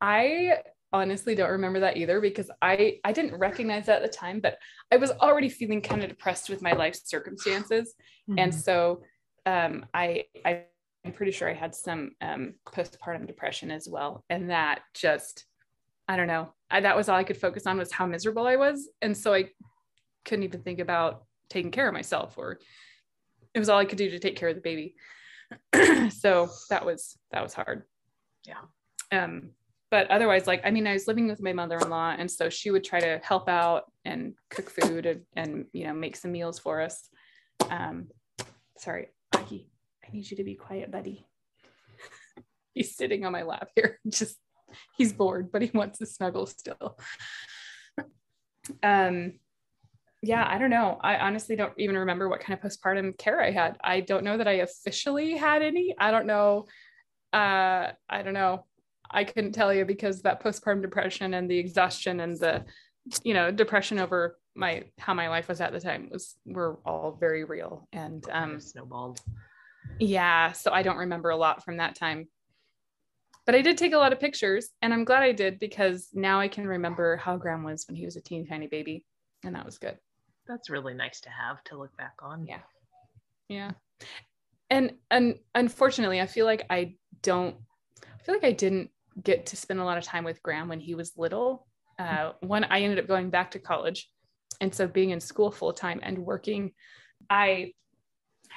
[0.00, 0.58] I
[0.92, 4.58] honestly don't remember that either because I I didn't recognize that at the time, but
[4.92, 7.94] I was already feeling kind of depressed with my life circumstances,
[8.38, 9.02] and so
[9.46, 10.64] um, I I
[11.04, 15.46] I'm pretty sure I had some um, postpartum depression as well, and that just
[16.08, 18.56] I don't know I, that was all I could focus on was how miserable I
[18.56, 19.50] was, and so I
[20.24, 22.60] couldn't even think about taking care of myself or
[23.54, 24.94] it was all I could do to take care of the baby.
[26.10, 27.82] so that was that was hard.
[28.46, 28.60] Yeah.
[29.12, 29.50] Um,
[29.90, 32.84] but otherwise, like I mean, I was living with my mother-in-law, and so she would
[32.84, 36.80] try to help out and cook food and, and you know make some meals for
[36.80, 37.08] us.
[37.68, 38.08] Um,
[38.78, 39.66] sorry, Augie,
[40.10, 41.26] I need you to be quiet, buddy.
[42.74, 44.36] he's sitting on my lap here, just
[44.96, 46.98] he's bored, but he wants to snuggle still.
[48.82, 49.34] Um,
[50.22, 50.98] yeah, I don't know.
[51.00, 53.78] I honestly don't even remember what kind of postpartum care I had.
[53.82, 55.94] I don't know that I officially had any.
[55.98, 56.66] I don't know.
[57.32, 58.66] Uh, I don't know.
[59.10, 62.64] I couldn't tell you because that postpartum depression and the exhaustion and the,
[63.24, 67.16] you know, depression over my how my life was at the time was were all
[67.18, 67.88] very real.
[67.92, 69.20] And um, snowballed.
[69.98, 72.28] Yeah, so I don't remember a lot from that time.
[73.46, 76.40] But I did take a lot of pictures, and I'm glad I did because now
[76.40, 79.04] I can remember how Graham was when he was a teeny tiny baby,
[79.44, 79.98] and that was good.
[80.46, 82.46] That's really nice to have to look back on.
[82.46, 82.60] Yeah.
[83.48, 83.72] Yeah.
[84.68, 87.56] And and unfortunately, I feel like I don't
[88.02, 88.90] I feel like I didn't
[89.22, 91.66] get to spend a lot of time with Graham when he was little.
[91.98, 94.10] Uh, when I ended up going back to college,
[94.60, 96.72] and so being in school full time and working,
[97.28, 97.72] I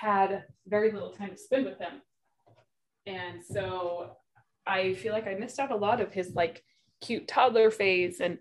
[0.03, 2.01] had very little time to spend with him,
[3.05, 4.17] and so
[4.65, 6.63] I feel like I missed out a lot of his like
[7.01, 8.37] cute toddler phase and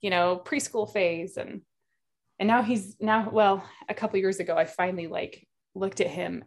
[0.00, 1.36] you know preschool phase.
[1.36, 1.62] And
[2.38, 6.44] and now he's now well a couple years ago i finally like looked at him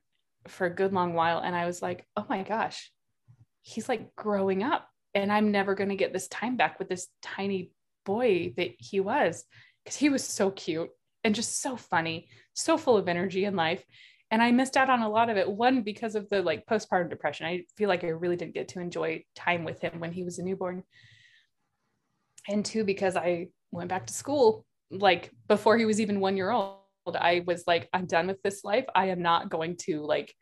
[0.47, 1.39] for a good long while.
[1.39, 2.91] And i was like oh my gosh
[3.61, 4.87] he's like growing up.
[5.13, 7.71] And i'm never going to get this time back with this tiny
[8.05, 9.43] boy that he was.
[9.83, 10.89] Because he was so cute
[11.23, 13.83] and just so funny so full of energy and life
[14.31, 17.09] and i missed out on a lot of it one because of the like postpartum
[17.09, 17.45] depression.
[17.45, 20.39] I feel like i really didn't get to enjoy time with him when he was
[20.39, 20.83] a newborn.
[22.47, 26.51] And two because i went back to school like before he was even one year
[26.51, 26.77] old
[27.19, 28.85] i was like i'm done with this life.
[28.95, 30.33] I am not going to like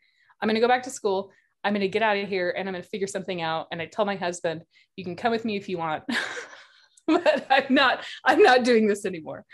[0.41, 1.31] i'm going to go back to school.
[1.63, 3.81] I'm going to get out of here and i'm going to figure something out and
[3.81, 4.61] i tell my husband
[4.95, 6.03] you can come with me if you want
[7.07, 9.45] but i'm not i'm not doing this anymore.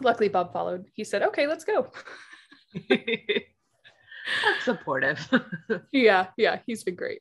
[0.00, 0.86] Luckily bob followed.
[0.94, 1.90] He said okay let's go
[2.88, 5.18] That's supportive.
[5.92, 7.20] Yeah yeah he's been great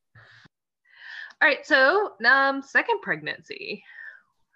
[1.42, 3.84] All right, So, um, second pregnancy.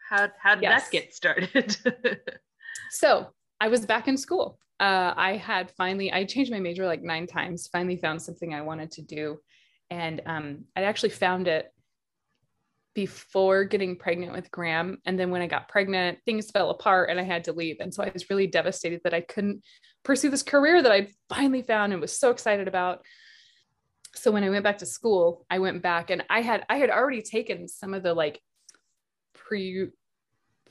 [0.10, 0.84] How how did Yes.
[0.86, 1.78] that get started?
[2.92, 4.60] So I was back in school.
[4.80, 8.62] Uh, I had finally, I changed my major like nine times, finally found something I
[8.62, 9.40] wanted to do.
[9.90, 11.74] And um, I actually found it
[12.96, 14.98] before getting pregnant with Graham.
[15.06, 17.78] And then when I got pregnant, things fell apart and I had to leave.
[17.82, 19.64] And so I was really devastated that I couldn't
[20.04, 23.06] pursue this career that I finally found and was so excited about.
[24.16, 26.90] So when I went back to school, I went back and I had I had
[26.90, 28.42] already taken some of the like
[29.34, 29.90] pre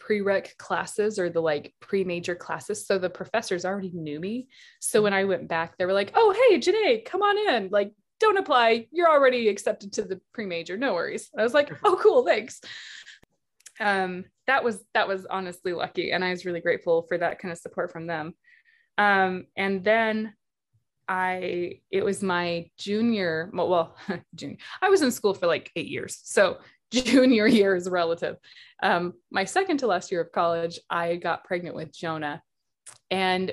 [0.00, 2.86] prereq classes or the like pre-major classes.
[2.86, 4.48] So the professors already knew me.
[4.80, 7.70] So when I went back, they were like, oh, hey, Janae, come on in.
[7.70, 7.92] Like,
[8.24, 8.86] don't apply.
[8.90, 10.76] You're already accepted to the pre-major.
[10.76, 11.30] No worries.
[11.38, 12.60] I was like, oh, cool, thanks.
[13.78, 16.12] Um, that was that was honestly lucky.
[16.12, 18.34] And I was really grateful for that kind of support from them.
[18.96, 20.34] Um, and then
[21.08, 23.96] I it was my junior, well,
[24.34, 26.20] junior, I was in school for like eight years.
[26.24, 26.58] So
[26.90, 28.36] junior year is relative.
[28.82, 32.42] Um, my second to last year of college, I got pregnant with Jonah.
[33.10, 33.52] And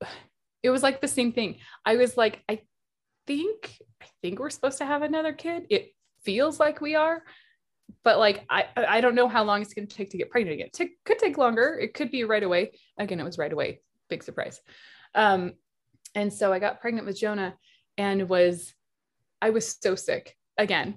[0.62, 1.58] it was like the same thing.
[1.84, 2.60] I was like, I
[3.26, 5.66] think, I think we're supposed to have another kid.
[5.70, 5.92] It
[6.24, 7.22] feels like we are.
[8.04, 10.54] But like I I don't know how long it's going to take to get pregnant
[10.54, 10.68] again.
[10.78, 11.78] It could take longer.
[11.80, 12.72] It could be right away.
[12.98, 13.80] Again, it was right away.
[14.08, 14.60] Big surprise.
[15.14, 15.52] Um,
[16.14, 17.54] and so I got pregnant with Jonah
[17.98, 18.74] and was
[19.40, 20.96] I was so sick again.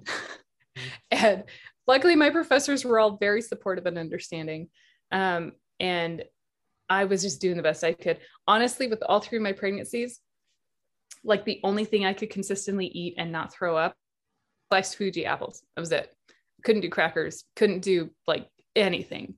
[1.10, 1.44] and
[1.86, 4.68] luckily my professors were all very supportive and understanding.
[5.12, 6.24] Um, and
[6.88, 8.18] I was just doing the best I could.
[8.46, 10.20] Honestly, with all three of my pregnancies,
[11.26, 13.94] like the only thing I could consistently eat and not throw up,
[14.70, 15.62] sliced Fuji apples.
[15.74, 16.10] That was it.
[16.64, 17.44] Couldn't do crackers.
[17.56, 19.34] Couldn't do like anything.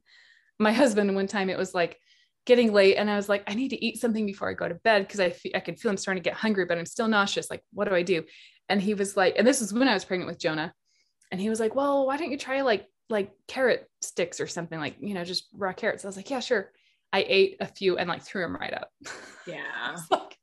[0.59, 1.99] My husband, one time, it was like
[2.47, 4.75] getting late, and I was like, I need to eat something before I go to
[4.75, 7.51] bed because I I could feel I'm starting to get hungry, but I'm still nauseous.
[7.51, 8.25] Like, what do I do?
[8.69, 10.73] And he was like, and this is when I was pregnant with Jonah,
[11.31, 14.79] and he was like, well, why don't you try like like carrot sticks or something
[14.79, 16.05] like you know just raw carrots?
[16.05, 16.73] I was like, yeah, sure.
[17.13, 18.91] I ate a few and like threw them right up.
[19.47, 19.97] Yeah.
[20.11, 20.37] like,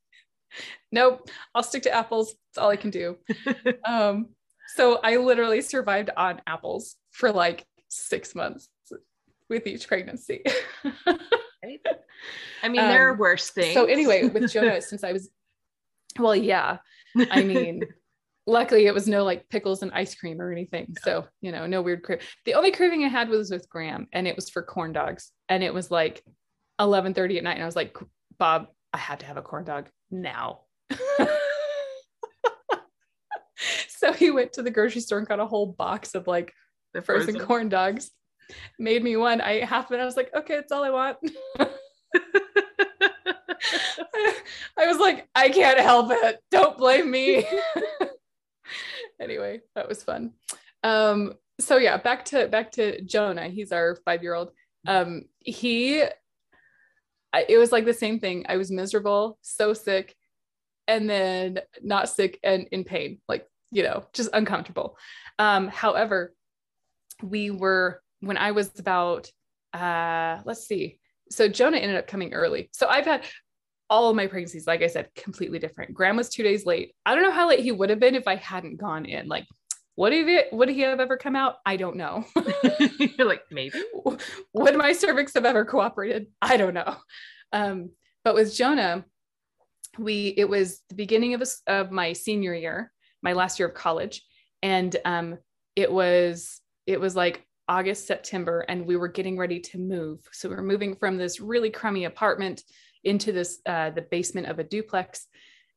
[0.91, 2.33] nope, I'll stick to apples.
[2.53, 3.17] That's all I can do.
[3.85, 4.29] um,
[4.75, 8.69] so I literally survived on apples for like six months
[9.49, 10.43] with each pregnancy.
[12.63, 13.73] I mean, there are Um, worse things.
[13.73, 15.29] so anyway, with Jonah, since I was,
[16.19, 16.77] well, yeah,
[17.29, 17.83] I mean,
[18.47, 20.95] luckily it was no like pickles and ice cream or anything.
[21.03, 22.21] So, you know, no weird crave.
[22.45, 25.31] The only craving I had was with Graham and it was for corn dogs.
[25.49, 26.23] And it was like
[26.79, 27.53] 11:30 at night.
[27.55, 27.95] And I was like,
[28.37, 30.61] Bob, I had to have a corn dog now.
[33.89, 36.53] so he went to the grocery store and got a whole box of like
[36.93, 38.11] the frozen corn dogs.
[38.79, 39.41] Made me one.
[39.41, 40.01] I ate half of it.
[40.01, 41.17] I was like, okay, it's all I want.
[44.77, 46.39] I was like, I can't help it.
[46.49, 47.45] Don't blame me.
[49.19, 50.31] anyway, that was fun.
[50.83, 53.49] Um, so yeah, back to back to Jonah.
[53.49, 54.51] He's our five-year-old.
[54.87, 56.05] Um, he
[57.35, 58.45] I, it was like the same thing.
[58.47, 60.15] I was miserable, so sick,
[60.87, 64.97] and then not sick and in pain, like you know, just uncomfortable.
[65.37, 66.33] Um, however,
[67.21, 69.29] we were when I was about
[69.73, 70.99] uh let's see.
[71.29, 72.69] So Jonah ended up coming early.
[72.71, 73.25] So I've had
[73.89, 75.93] all of my pregnancies, like I said, completely different.
[75.93, 76.95] Graham was two days late.
[77.05, 79.27] I don't know how late he would have been if I hadn't gone in.
[79.27, 79.45] Like,
[79.97, 81.57] would he would he have ever come out?
[81.65, 82.25] I don't know.
[82.99, 83.81] You're like, maybe.
[84.53, 86.27] would my cervix have ever cooperated?
[86.41, 86.97] I don't know.
[87.53, 87.91] Um,
[88.23, 89.05] but with Jonah,
[89.97, 93.73] we it was the beginning of, a, of my senior year, my last year of
[93.73, 94.21] college,
[94.61, 95.37] and um,
[95.75, 100.19] it was it was like August September, and we were getting ready to move.
[100.33, 102.63] So we were moving from this really crummy apartment
[103.05, 105.27] into this uh, the basement of a duplex,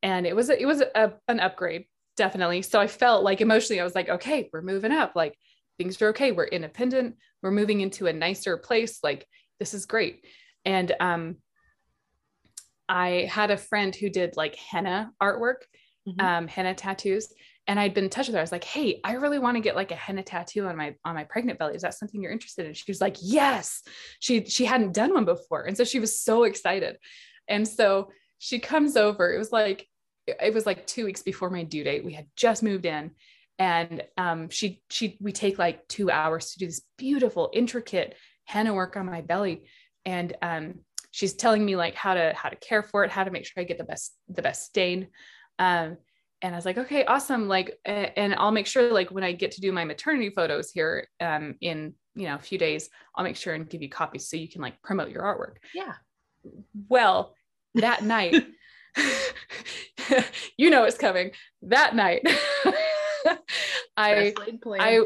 [0.03, 1.85] and it was a, it was a, an upgrade
[2.19, 2.61] definitely.
[2.63, 5.13] So I felt like emotionally, I was like, okay, we're moving up.
[5.17, 5.35] Like
[5.79, 6.33] things are okay.
[6.33, 7.17] We're independent.
[7.43, 8.99] We're moving into a nicer place.
[9.03, 9.27] Like
[9.59, 10.27] this is great.
[10.67, 11.37] And um,
[12.89, 15.63] I had a friend who did like henna artwork,
[16.07, 16.23] Mhm.
[16.23, 17.33] um, henna tattoos,
[17.67, 18.41] and I'd been in touch with her.
[18.41, 20.95] I was like, "Hey, I really want to get like a henna tattoo on my
[21.05, 21.75] on my pregnant belly.
[21.75, 23.83] Is that something you're interested in?" She was like, "Yes."
[24.21, 26.97] She she hadn't done one before, and so she was so excited.
[27.47, 29.35] And so she comes over.
[29.35, 29.87] It was like
[30.41, 32.05] it was like two weeks before my due date.
[32.05, 33.13] We had just moved in,
[33.59, 38.75] and um, she she we take like two hours to do this beautiful, intricate henna
[38.75, 39.65] work on my belly,
[40.05, 40.75] and um,
[41.11, 43.61] she's telling me like how to how to care for it, how to make sure
[43.61, 45.09] I get the best the best stain.
[45.59, 45.97] Um,
[46.41, 47.49] and I was like, okay, awesome.
[47.49, 51.09] Like, and I'll make sure like when I get to do my maternity photos here
[51.21, 54.37] um, in you know a few days, I'll make sure and give you copies so
[54.37, 55.57] you can like promote your artwork.
[55.75, 55.95] Yeah.
[56.89, 57.35] Well,
[57.75, 58.47] that night,
[60.57, 61.33] you know it's coming.
[61.63, 62.23] That night,
[63.97, 64.81] I Best laid plan.
[64.81, 65.01] I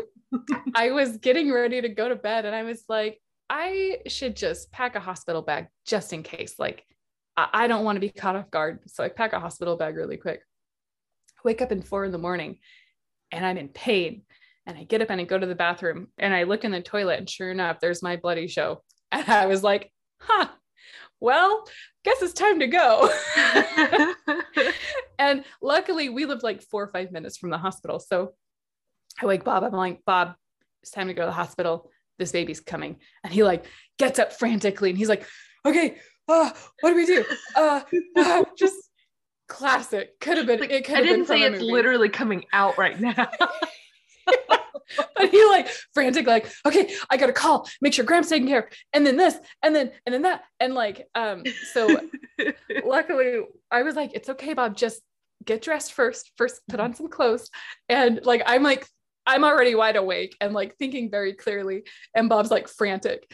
[0.75, 4.73] I was getting ready to go to bed and I was like, I should just
[4.73, 6.55] pack a hospital bag just in case.
[6.59, 6.85] Like,
[7.37, 8.81] I, I don't want to be caught off guard.
[8.87, 10.43] So I pack a hospital bag really quick.
[11.45, 12.59] Wake up in four in the morning
[13.31, 14.23] and I'm in pain.
[14.65, 16.81] And I get up and I go to the bathroom and I look in the
[16.81, 18.83] toilet and sure enough, there's my bloody show.
[19.15, 20.49] And I was like, huh,
[21.23, 21.65] well,
[22.05, 23.09] guess it's time to go.
[25.21, 28.01] and luckily we lived like four or five minutes from the hospital.
[28.01, 28.33] So
[29.21, 29.63] I wake Bob.
[29.63, 30.35] I'm like, Bob,
[30.83, 31.91] it's time to go to the hospital.
[32.19, 32.97] This baby's coming.
[33.23, 33.67] And he like
[34.01, 35.25] gets up frantically and he's like,
[35.65, 35.97] okay,
[36.29, 36.51] uh,
[36.81, 37.25] what do we do?
[37.55, 37.83] Uh,
[38.17, 38.75] uh, just
[39.49, 40.19] classic.
[40.19, 41.73] Could have been, Like, it could I have been I didn't say it's movie.
[41.73, 43.29] literally coming out right now.
[45.17, 48.65] but he like frantic, like, okay, I gotta call, make sure Graham's taken care of,
[48.93, 50.43] and then this, and then, and then that.
[50.61, 51.99] And like, um, so
[52.85, 55.01] luckily I was like, it's okay, Bob, just
[55.45, 57.51] get dressed first, first put on some clothes.
[57.89, 58.87] And like, I'm like,
[59.27, 61.85] I'm already wide awake and like thinking very clearly.
[62.15, 63.31] And Bob's like frantic.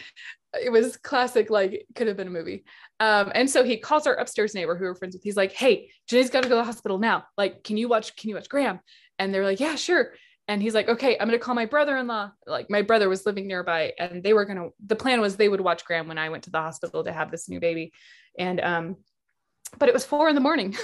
[0.61, 2.64] It was classic, like could have been a movie.
[3.01, 5.22] Um, and so he calls our upstairs neighbor who we're friends with.
[5.22, 7.24] He's like, Hey, Janae's got to go to the hospital now.
[7.36, 8.80] Like, can you watch, can you watch Graham?
[9.18, 10.12] And they're like, yeah, sure.
[10.49, 12.32] And he's like, okay, I'm gonna call my brother-in-law.
[12.46, 14.70] Like my brother was living nearby, and they were gonna.
[14.86, 17.30] The plan was they would watch Graham when I went to the hospital to have
[17.30, 17.92] this new baby,
[18.38, 18.96] and um,
[19.78, 20.74] but it was four in the morning.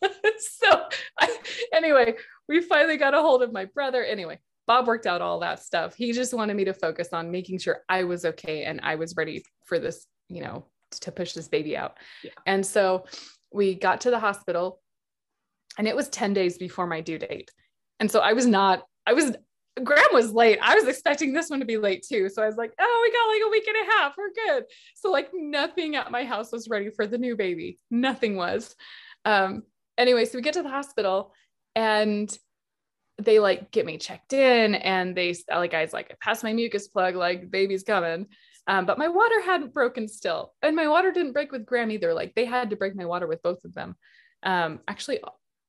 [0.38, 0.84] so
[1.20, 1.36] I,
[1.74, 2.14] anyway,
[2.48, 4.02] we finally got a hold of my brother.
[4.02, 5.94] Anyway, Bob worked out all that stuff.
[5.94, 9.16] He just wanted me to focus on making sure I was okay and I was
[9.16, 10.66] ready for this, you know,
[11.02, 11.98] to push this baby out.
[12.24, 12.30] Yeah.
[12.46, 13.04] And so
[13.52, 14.80] we got to the hospital
[15.76, 17.50] and it was 10 days before my due date.
[18.00, 19.36] And so I was not, I was,
[19.84, 20.58] Graham was late.
[20.60, 22.28] I was expecting this one to be late too.
[22.28, 24.14] So I was like, oh, we got like a week and a half.
[24.16, 24.64] We're good.
[24.96, 27.78] So like nothing at my house was ready for the new baby.
[27.90, 28.74] Nothing was.
[29.24, 29.62] Um,
[29.96, 31.32] anyway, so we get to the hospital
[31.76, 32.36] and
[33.18, 36.88] they like get me checked in and they like guys like I passed my mucus
[36.88, 38.26] plug, like baby's coming.
[38.66, 40.54] Um, but my water hadn't broken still.
[40.62, 42.14] And my water didn't break with Graham either.
[42.14, 43.96] Like they had to break my water with both of them.
[44.42, 45.20] Um, actually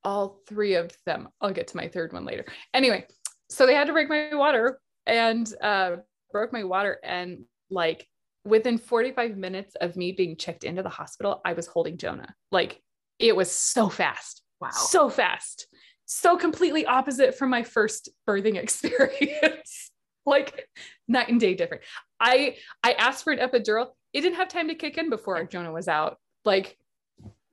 [0.03, 1.29] all three of them.
[1.39, 2.45] I'll get to my third one later.
[2.73, 3.05] Anyway,
[3.49, 5.97] so they had to break my water and uh,
[6.31, 8.07] broke my water and like
[8.43, 12.33] within 45 minutes of me being checked into the hospital, I was holding Jonah.
[12.51, 12.81] Like
[13.19, 14.41] it was so fast.
[14.59, 14.69] Wow.
[14.71, 15.67] So fast.
[16.05, 19.91] So completely opposite from my first birthing experience.
[20.25, 20.67] like
[21.07, 21.83] night and day different.
[22.19, 23.87] I I asked for an epidural.
[24.13, 26.17] It didn't have time to kick in before Jonah was out.
[26.45, 26.77] Like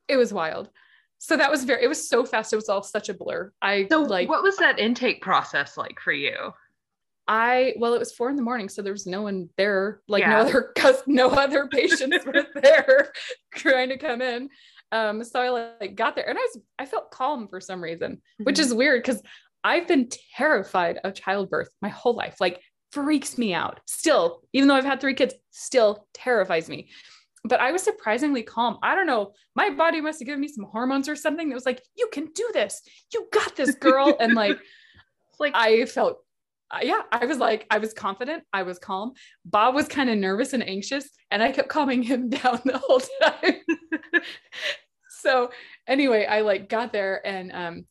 [0.09, 0.71] it was wild.
[1.19, 2.53] So that was very it was so fast.
[2.53, 3.53] It was all such a blur.
[3.61, 6.53] I So like what was that intake process like for you?
[7.27, 10.23] I well, it was four in the morning, so there was no one there, like
[10.23, 10.31] Yeah.
[10.31, 10.73] no other
[11.07, 13.13] no other patients were there
[13.55, 14.49] trying to come in.
[14.93, 18.23] Um, so I like got there and I was I felt calm for some reason,
[18.39, 19.21] which is weird because
[19.63, 22.37] I've been terrified of childbirth my whole life.
[22.41, 22.63] Like
[22.93, 23.81] freaks me out.
[23.87, 26.89] Still, even though I've had three kids, still terrifies me.
[27.45, 28.79] But I was surprisingly calm.
[28.83, 29.33] I don't know.
[29.55, 32.27] My body must have given me some hormones or something that was like, you can
[32.35, 32.83] do this.
[33.13, 34.17] You got this, girl.
[34.19, 34.59] and like
[35.39, 36.19] like I felt,
[36.71, 39.13] uh, yeah, I was like, I was confident, I was calm.
[39.45, 43.01] Bob was kind of nervous and anxious, and I kept calming him down the whole
[43.23, 43.55] time.
[45.09, 45.51] so
[45.87, 47.87] anyway, I like got there and um,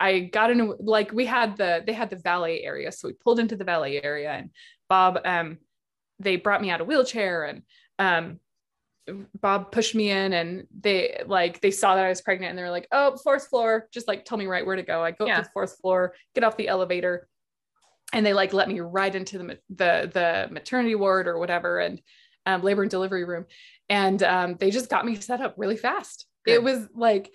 [0.00, 3.38] I got in like we had the they had the valet area, so we pulled
[3.38, 4.50] into the valet area, and
[4.88, 5.58] Bob um,
[6.18, 7.62] they brought me out a wheelchair and
[7.98, 8.38] um.
[9.40, 12.62] Bob pushed me in and they like they saw that I was pregnant and they
[12.62, 15.02] were like, oh, fourth floor, just like tell me right where to go.
[15.02, 15.36] I go up Yeah.
[15.38, 17.28] to the fourth floor, get off the elevator,
[18.12, 22.00] and they like let me right into the the the maternity ward or whatever and
[22.46, 23.46] um, labor and delivery room,
[23.88, 26.26] and um, they just got me set up really fast.
[26.44, 26.54] Good.
[26.54, 27.32] It was like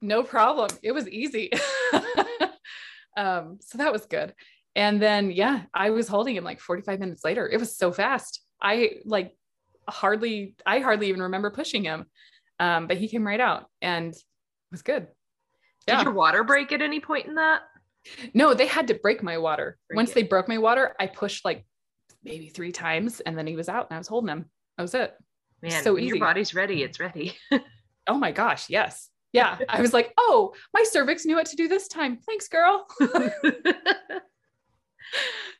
[0.00, 0.70] no problem.
[0.82, 1.50] It was easy.
[3.16, 4.34] um, so that was good.
[4.76, 7.48] And then yeah, I was holding him like 45 minutes later.
[7.48, 8.40] It was so fast.
[8.62, 9.34] I like
[9.90, 12.06] hardly I hardly even remember pushing him.
[12.58, 14.22] Um, but he came right out and it
[14.70, 15.06] was good.
[15.86, 17.62] did your water break at any point in that?
[18.34, 19.78] No, they had to break my water.
[19.88, 20.14] Break Once it.
[20.14, 21.64] they broke my water, I pushed like
[22.22, 24.44] maybe three times and then he was out and I was holding him.
[24.76, 25.14] That was it.
[25.62, 26.08] Man, So easy.
[26.08, 27.36] your body's ready, it's ready.
[28.06, 29.08] Oh my gosh, yes.
[29.32, 29.58] Yeah.
[29.68, 32.18] I was like, oh, my cervix knew what to do this time.
[32.26, 32.86] Thanks, girl.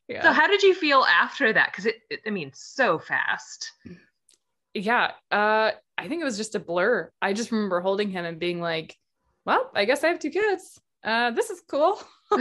[0.08, 0.22] Yeah.
[0.22, 1.70] So how did you feel after that?
[1.70, 3.70] Because it, it, I mean, so fast.
[4.74, 5.12] Yeah.
[5.30, 7.10] Uh, I think it was just a blur.
[7.20, 8.96] I just remember holding him and being like,
[9.44, 10.80] well, I guess I have two kids.
[11.04, 12.00] Uh, this is cool.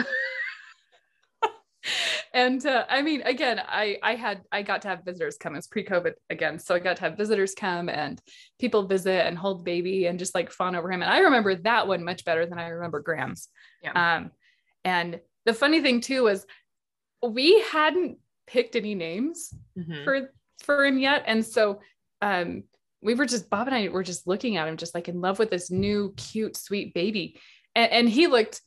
[2.33, 5.55] and uh, I mean, again, I I had I got to have visitors come.
[5.55, 8.21] It's pre-COVID again, so I got to have visitors come and
[8.59, 11.01] people visit and hold baby and just like fawn over him.
[11.01, 13.47] And I remember that one much better than I remember Graham's.
[13.81, 14.17] Yeah.
[14.17, 14.31] Um,
[14.83, 16.45] and the funny thing too was
[17.25, 20.03] we hadn't picked any names Mhm.
[20.03, 20.31] for
[20.63, 21.79] for him yet and so
[22.21, 22.63] um
[23.01, 25.39] we were just bob and i were just looking at him just like in love
[25.39, 27.39] with this new cute sweet baby.
[27.75, 28.61] And, and he looked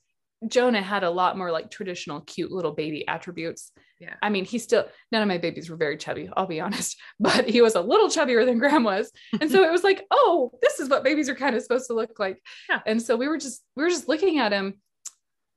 [0.49, 3.71] jonah had a lot more like traditional cute little baby attributes.
[4.01, 4.15] Yeah.
[4.21, 7.49] i mean he still none of my babies were very chubby i'll be honest but
[7.49, 9.13] he was a little chubbier than graham was.
[9.41, 11.95] And so it was like oh this is what babies are kind of supposed to
[11.95, 12.41] look like.
[12.69, 12.81] Yeah.
[12.87, 14.75] and so we were just we were just looking at him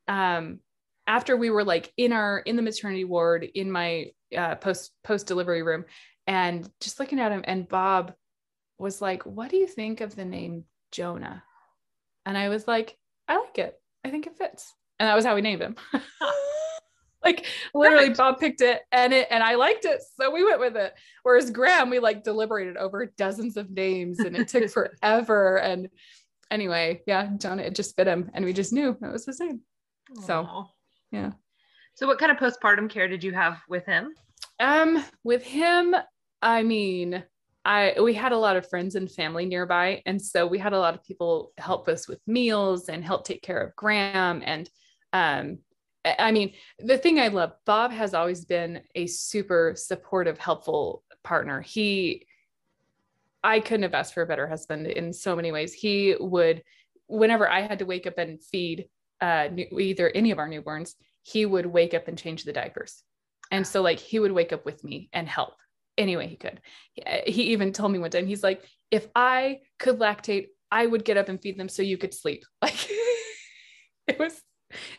[0.07, 0.59] um
[1.07, 5.27] after we were like in our in the maternity ward in my uh, post post
[5.27, 5.85] delivery room
[6.27, 8.13] and just looking at him and bob
[8.77, 11.43] was like what do you think of the name jonah?
[12.25, 12.97] And i was like
[13.27, 13.79] i like it.
[14.03, 14.71] I think it fits.
[14.99, 15.75] And that was how we named him.
[17.23, 18.17] Like literally Perfect.
[18.19, 20.93] bob picked it and it and i liked it so we went with it.
[21.23, 24.69] Whereas graham we like deliberated over dozens of names and it took
[25.01, 25.57] forever.
[25.57, 25.89] And
[26.51, 29.61] anyway yeah jonah it just fit him and we just knew that was his name
[30.21, 30.67] So,
[31.11, 31.31] yeah.
[31.95, 34.13] So what kind of postpartum care did you have with him?
[34.59, 35.95] Um, with him,
[36.41, 37.23] I mean,
[37.63, 40.79] I we had a lot of friends and family nearby, and so we had a
[40.79, 44.69] lot of people help us with meals and help take care of Graham, and
[45.13, 45.59] um,
[46.19, 51.61] I mean, the thing I love, Bob has always been a super supportive, helpful partner.
[51.61, 52.27] He,
[53.43, 55.73] I couldn't have asked for a better husband in so many ways.
[55.73, 56.61] He would,
[57.07, 58.87] whenever I had to wake up and feed
[59.19, 63.01] uh, either any of our newborns, he would wake up and change the diapers.
[63.49, 65.55] And so, like, he would wake up with me and help
[65.97, 66.61] any way he could.
[66.93, 71.05] He, he even told me one time, he's like, if I could lactate, I would
[71.05, 72.43] get up and feed them so you could sleep.
[72.61, 72.89] Like,
[74.07, 74.39] it was,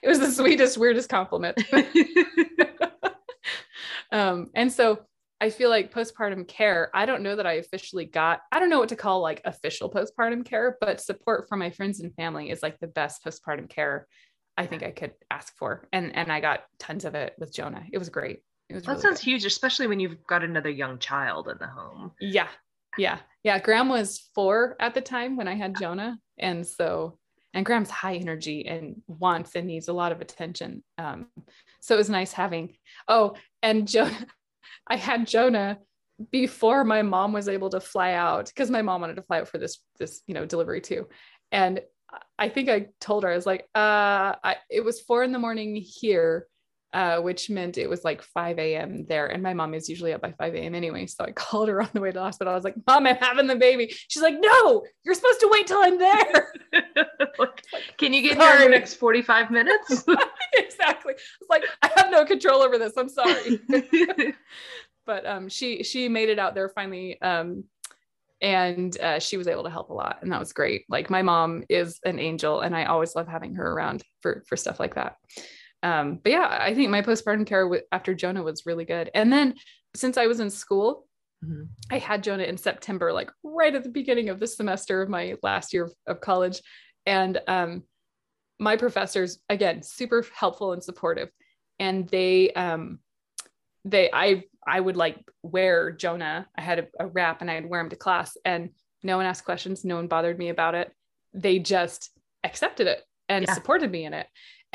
[0.03, 1.63] it was the sweetest, weirdest compliment.
[4.13, 5.01] um, and so
[5.41, 8.81] I feel like postpartum care, I don't know that I officially got, I don't know
[8.81, 12.63] what to call like official postpartum care, but support from my friends and family is
[12.63, 14.07] like the best postpartum care
[14.57, 15.87] I think I could ask for.
[15.93, 17.85] And and I got tons of it with Jonah.
[17.93, 18.41] It was great.
[18.69, 19.31] It was that sounds good.
[19.31, 22.13] huge, especially when you've got another young child in the home.
[22.21, 22.49] Yeah.
[22.99, 23.19] Yeah.
[23.43, 23.59] Yeah.
[23.59, 26.19] Graham was four at the time when I had Jonah.
[26.39, 27.19] And so,
[27.55, 30.83] and Graham's high energy and wants and needs a lot of attention.
[30.99, 31.27] Um,
[31.81, 32.77] so it was nice having,
[33.09, 34.27] oh, and Jonah,
[34.87, 35.79] I had Jonah
[36.31, 39.49] before my mom was able to fly out because my mom wanted to fly out
[39.49, 41.07] for this, this, you know, delivery too.
[41.53, 41.81] And
[42.39, 45.39] I think I told her, I was like, uh, I, it was four in the
[45.39, 46.47] morning here
[46.93, 49.05] uh, which meant it was like 5 a.m.
[49.07, 49.27] there.
[49.27, 50.75] And my mom is usually up by 5 a.m.
[50.75, 51.07] anyway.
[51.07, 52.53] So I called her on the way to the hospital.
[52.53, 53.95] I was like, Mom, I'm having the baby.
[54.09, 56.53] She's like, No, you're supposed to wait till I'm there.
[57.99, 60.05] Can you get here in the next 45 minutes?
[60.57, 61.15] exactly.
[61.15, 62.95] It's like, I have no control over this.
[62.97, 63.61] I'm sorry.
[65.07, 67.21] but um, she she made it out there finally.
[67.21, 67.65] Um,
[68.43, 70.19] and uh, she was able to help a lot.
[70.23, 70.85] And that was great.
[70.89, 74.57] Like my mom is an angel and I always love having her around for for
[74.57, 75.17] stuff like that.
[75.83, 79.11] Um, but yeah, I think my postpartum care w- after Jonah was really good.
[79.15, 79.55] And then
[79.95, 81.07] since I was in school,
[81.45, 81.69] Mhm.
[81.91, 85.35] I had Jonah in September, like right at the beginning of the semester of my
[85.43, 86.63] last year of, of college.
[87.05, 87.83] And um,
[88.59, 91.29] my professors, again, super helpful and supportive.
[91.79, 93.01] And they, um,
[93.85, 96.49] they, I, I would like wear Jonah.
[96.57, 98.71] I had a, a wrap and I'd wear him to class and
[99.03, 99.85] no one asked questions.
[99.85, 100.91] No one bothered me about it.
[101.35, 102.11] They just
[102.45, 103.53] accepted it and Yeah.
[103.53, 104.27] supported me in it.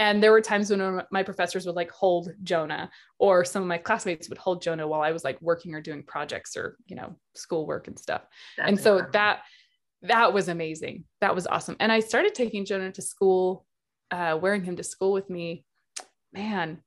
[0.01, 2.89] And there were times when my professors would like hold Jonah,
[3.19, 6.01] or some of my classmates would hold Jonah while I was like working or doing
[6.01, 8.23] projects or, you know, schoolwork and stuff.
[8.57, 9.11] and so incredible.
[9.11, 9.41] that
[10.01, 11.03] that was amazing.
[11.21, 11.75] That was awesome.
[11.79, 13.67] And I started taking Jonah to school,
[14.09, 15.65] uh, wearing him to school with me.
[16.33, 16.79] Man,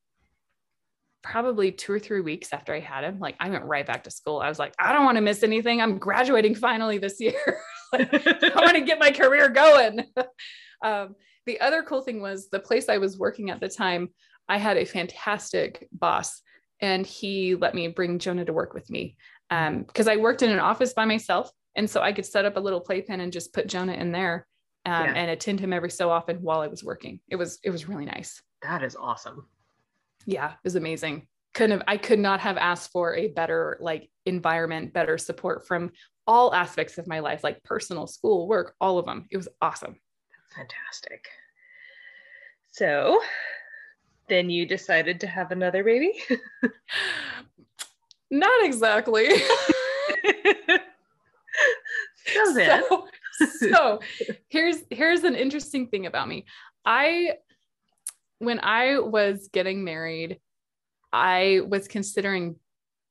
[1.22, 4.10] probably two or three weeks after I had him, like I went right back to
[4.10, 4.40] school.
[4.40, 5.80] I was like, I don't want to miss anything.
[5.80, 7.60] I'm graduating finally this year.
[7.94, 10.00] I want to get my career going.
[10.84, 11.16] um,
[11.46, 14.10] the other cool thing was the place I was working at the time,
[14.48, 16.40] I had a fantastic boss
[16.80, 19.16] and he let me bring Jonah to work with me
[19.48, 21.50] because I worked in an office by myself.
[21.76, 24.46] And so I could set up a little playpen and just put Jonah in there
[24.86, 25.12] um, Yeah.
[25.14, 27.20] and attend him every so often while I was working.
[27.28, 28.40] It was, it was really nice.
[28.62, 29.48] that is awesome.
[30.26, 31.26] Yeah, it was amazing.
[31.54, 35.90] Couldn't have, I could not have asked for a better like environment, better support from
[36.26, 39.26] all aspects of my life, like personal, school, work, all of them.
[39.30, 39.96] It was awesome.
[40.56, 41.26] Fantastic.
[42.70, 43.20] So
[44.28, 46.12] then you decided to have another baby?
[48.30, 49.28] Not exactly.
[52.26, 52.82] so then.
[52.88, 53.06] so,
[53.58, 54.00] so
[54.48, 56.44] here's here's an interesting thing about me.
[56.84, 57.34] I
[58.38, 60.40] when I was getting married,
[61.12, 62.56] I was considering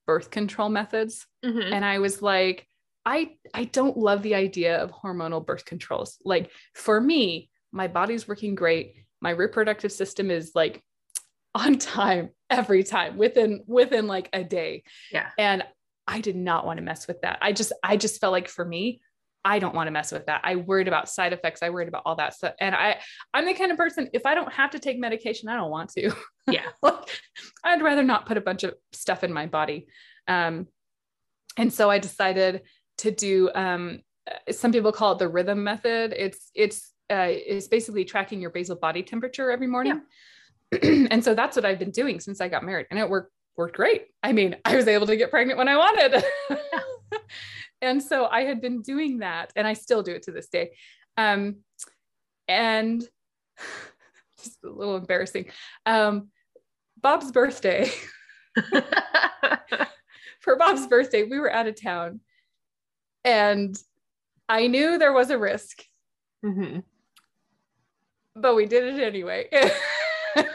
[0.05, 1.71] birth control methods Mhm.
[1.71, 2.67] and I was like
[3.05, 6.17] I I don't love the idea of hormonal birth controls.
[6.23, 8.95] Like for me, my body's working great.
[9.21, 10.81] My reproductive system is like
[11.55, 14.83] on time every time within within like a day.
[15.11, 15.29] Yeah.
[15.37, 15.63] And
[16.07, 17.39] I did not want to mess with that.
[17.41, 19.01] I just I just felt like for me,
[19.45, 20.41] I don't want to mess with that.
[20.43, 21.61] I worried about side effects.
[21.61, 22.53] I worried about all that stuff.
[22.59, 22.99] And I
[23.33, 25.91] I'm the kind of person if I don't have to take medication, I don't want
[25.91, 26.11] to.
[26.45, 26.65] Yeah.
[26.81, 26.95] like,
[27.63, 29.87] I'd rather not put a bunch of stuff in my body.
[30.27, 30.67] Um,
[31.55, 32.63] and so I decided
[33.03, 33.49] to do.
[33.53, 36.13] Um, uh, some people call it the rhythm method.
[36.17, 40.01] It's it's uh, it's basically tracking your basal body temperature every morning.
[40.81, 43.75] and so that's what I've been doing since I got married, and it worked worked
[43.75, 44.07] great.
[44.23, 46.23] I mean, I was able to get pregnant when I wanted.
[47.81, 50.71] and so I had been doing that, and I still do it to this day.
[51.17, 51.57] Um,
[52.47, 53.03] and
[54.39, 55.45] just a little embarrassing.
[55.85, 56.29] Um,
[57.01, 57.91] Bob's birthday,
[60.39, 62.21] for Bob's birthday, we were out of town,
[63.23, 63.77] and
[64.49, 65.83] I knew there was a risk,
[66.43, 66.83] Mhm.
[68.35, 69.47] but we did it anyway.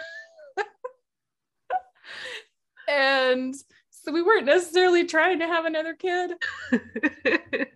[2.89, 3.55] and
[3.91, 6.33] so we weren't necessarily trying to have another kid,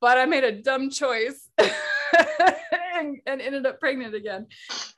[0.00, 1.48] but I made a dumb choice.
[2.94, 4.46] and, and ended up pregnant again.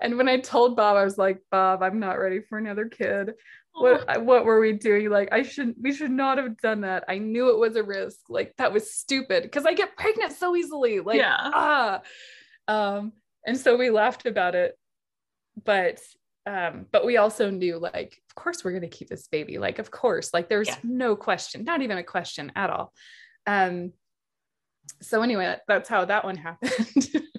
[0.00, 3.32] And when I told Bob, I was like, Bob, I'm not ready for another kid.
[3.74, 5.08] What what were we doing?
[5.10, 7.04] Like, I shouldn't we should not have done that.
[7.08, 8.18] I knew it was a risk.
[8.28, 11.00] Like that was stupid because I get pregnant so easily.
[11.00, 11.36] Like Yeah.
[11.38, 12.00] ah.
[12.68, 13.12] Um,
[13.46, 14.78] and so we laughed about it.
[15.64, 16.00] But
[16.46, 19.58] um, but we also knew like, of course we're gonna keep this baby.
[19.58, 20.76] Like, of course, like there's Yeah.
[20.82, 22.92] no question, not even a question at all.
[23.46, 23.92] Um,
[25.00, 26.72] so anyway, that's how that one happened.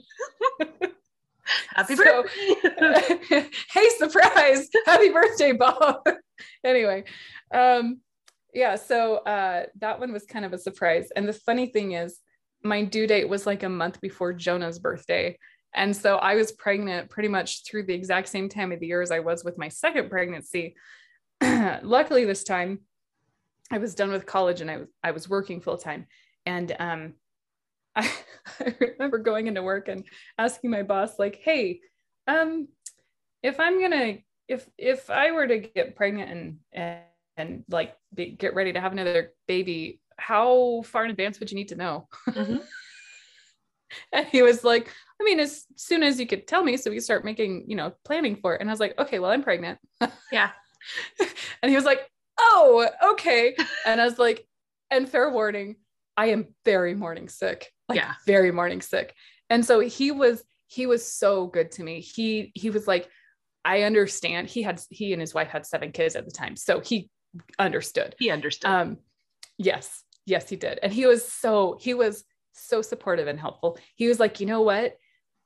[1.75, 3.49] Happy So- birthday.
[3.73, 4.69] hey, surprise!
[4.85, 6.01] Happy birthday, Bob.
[6.63, 7.03] anyway,
[7.53, 7.99] um,
[8.53, 11.09] yeah, so uh, that one was kind of a surprise.
[11.15, 12.19] And the funny thing is,
[12.63, 15.37] my due date was like a month before Jonah's birthday.
[15.75, 19.01] And so I was pregnant pretty much through the exact same time of the year
[19.01, 20.75] as I was with my second pregnancy.
[21.41, 22.81] Luckily, this time
[23.71, 26.05] I was done with college and I was I was working full time.
[26.45, 27.13] And um,
[27.95, 28.11] I,
[28.59, 30.05] I remember going into work and
[30.37, 31.81] asking my boss, like, "Hey,
[32.27, 32.67] um,
[33.41, 34.17] if I'm gonna
[34.47, 37.01] if if I were to get pregnant and and,
[37.37, 41.55] and like be, get ready to have another baby, how far in advance would you
[41.55, 42.61] need to know?" Mhm.
[44.11, 44.91] And he was like,
[45.21, 47.93] I mean, as soon as you could tell me, so we start making, you know,
[48.03, 48.61] planning for it.
[48.61, 49.79] And I was like, okay, well, I'm pregnant.
[50.31, 50.49] Yeah.
[51.61, 53.55] and he was like, oh, okay.
[53.85, 54.47] And I was like,
[54.89, 55.75] and fair warning,
[56.17, 58.13] I am very morning sick, like Yeah.
[58.25, 59.13] very morning sick.
[59.49, 62.01] And so he was, he was so good to me.
[62.01, 63.09] He, he was like,
[63.65, 64.47] I understand.
[64.49, 66.55] He had, he and his wife had seven kids at the time.
[66.55, 67.09] So he
[67.57, 68.15] understood.
[68.19, 68.69] He understood.
[68.69, 68.97] Um,
[69.57, 70.79] yes, yes, he did.
[70.83, 73.77] And he was so, he was so supportive and helpful.
[73.95, 74.97] He was like, you know what?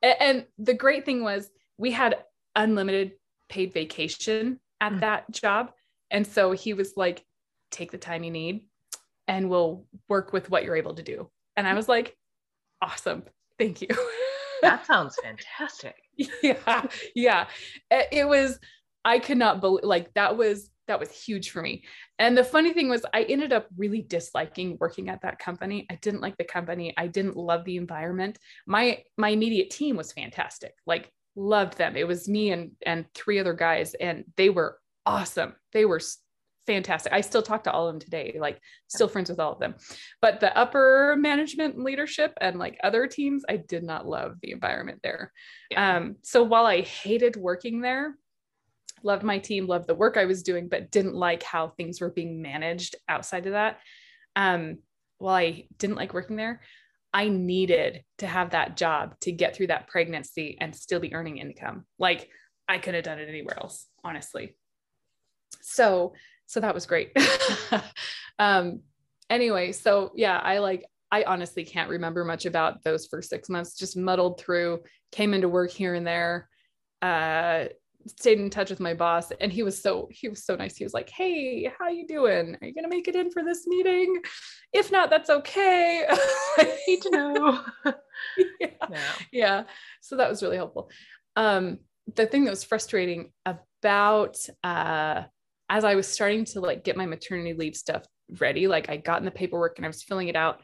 [0.04, 2.18] A- And, the great thing was we had
[2.56, 3.14] unlimited
[3.50, 5.00] paid vacation at Mm.
[5.02, 5.72] that job.
[6.12, 7.24] And so he was like,
[7.72, 8.66] take the time you need
[9.28, 11.30] and we'll work with what you're able to do.
[11.56, 12.16] And I was like,
[12.82, 13.24] awesome.
[13.60, 13.88] Thank you.
[14.62, 15.96] that sounds fantastic.
[16.44, 16.86] yeah
[17.16, 17.48] yeah.
[17.92, 18.60] It, was
[19.06, 21.84] i could not believe like that was that was huge for me.
[22.18, 25.86] And the funny thing was i ended up really disliking working at that company.
[25.90, 26.94] I didn't like the company.
[26.98, 28.40] I didn't love the environment.
[28.66, 30.74] My my immediate team was fantastic.
[30.86, 31.96] Like loved them.
[31.96, 35.56] It was me and and three other guys and they were awesome.
[35.74, 36.02] They were
[36.68, 39.60] fantastic i still talk to all of them today like still friends with all of
[39.60, 39.74] them
[40.22, 44.52] but the upper management and leadership and like other teams i did not love the
[44.52, 45.32] environment there
[45.72, 45.98] Yeah.
[45.98, 48.16] um, so while I hated working there,
[49.04, 52.10] loved my team, loved the work I was doing, but didn't like how things were
[52.10, 53.80] being managed outside of that.
[54.36, 54.80] Um,
[55.20, 56.62] while I didn't like working there,
[57.14, 61.38] I needed to have that job to get through that pregnancy and still be earning
[61.38, 61.86] income.
[62.00, 62.30] Like
[62.68, 64.56] I could have done it anywhere else, honestly.
[65.62, 66.14] So,
[66.48, 67.16] so that was great.
[68.40, 68.82] um,
[69.30, 73.78] anyway, so yeah, I like, I honestly can't remember much about those first six months,
[73.78, 74.80] just muddled through,
[75.12, 76.50] came into work here and there,
[77.02, 77.66] uh,
[78.08, 80.78] stayed in touch with my boss and he was so, he was so nice.
[80.78, 82.58] He was like, Hey, how you doing?
[82.62, 84.22] Are you going to make it in for this meeting?
[84.74, 86.06] If not, that's okay.
[86.10, 87.64] i Need to know.
[88.60, 88.98] yeah no.
[89.32, 89.64] yeah
[90.02, 90.90] so that was really helpful
[91.36, 91.80] um
[92.16, 95.24] the thing that was frustrating about uh
[95.70, 98.04] as i was starting to like get my maternity leave stuff
[98.40, 100.62] ready like i got in the paperwork and i was filling it out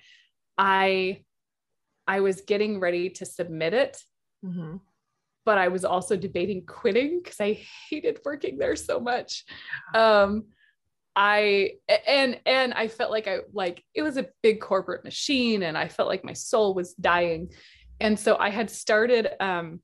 [0.57, 1.21] i
[2.07, 3.97] i was getting ready to submit it.
[4.45, 4.81] Mhm.
[5.45, 7.53] but i was also debating quitting because i
[7.89, 9.45] hated working there so much.
[9.93, 10.45] Um
[11.15, 11.71] i
[12.07, 15.87] and and i felt like i like it was a big corporate machine and i
[15.87, 17.49] felt like my soul was dying.
[17.99, 19.79] And so i had started um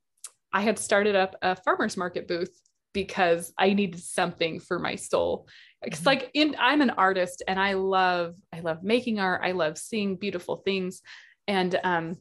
[0.51, 2.59] i had started up a farmers market booth
[2.93, 5.47] because i needed something for my soul.
[5.81, 6.05] It's Mhm.
[6.05, 9.41] like in i'm an artist and i love i love making art.
[9.43, 11.01] I love seeing beautiful things.
[11.47, 12.17] And um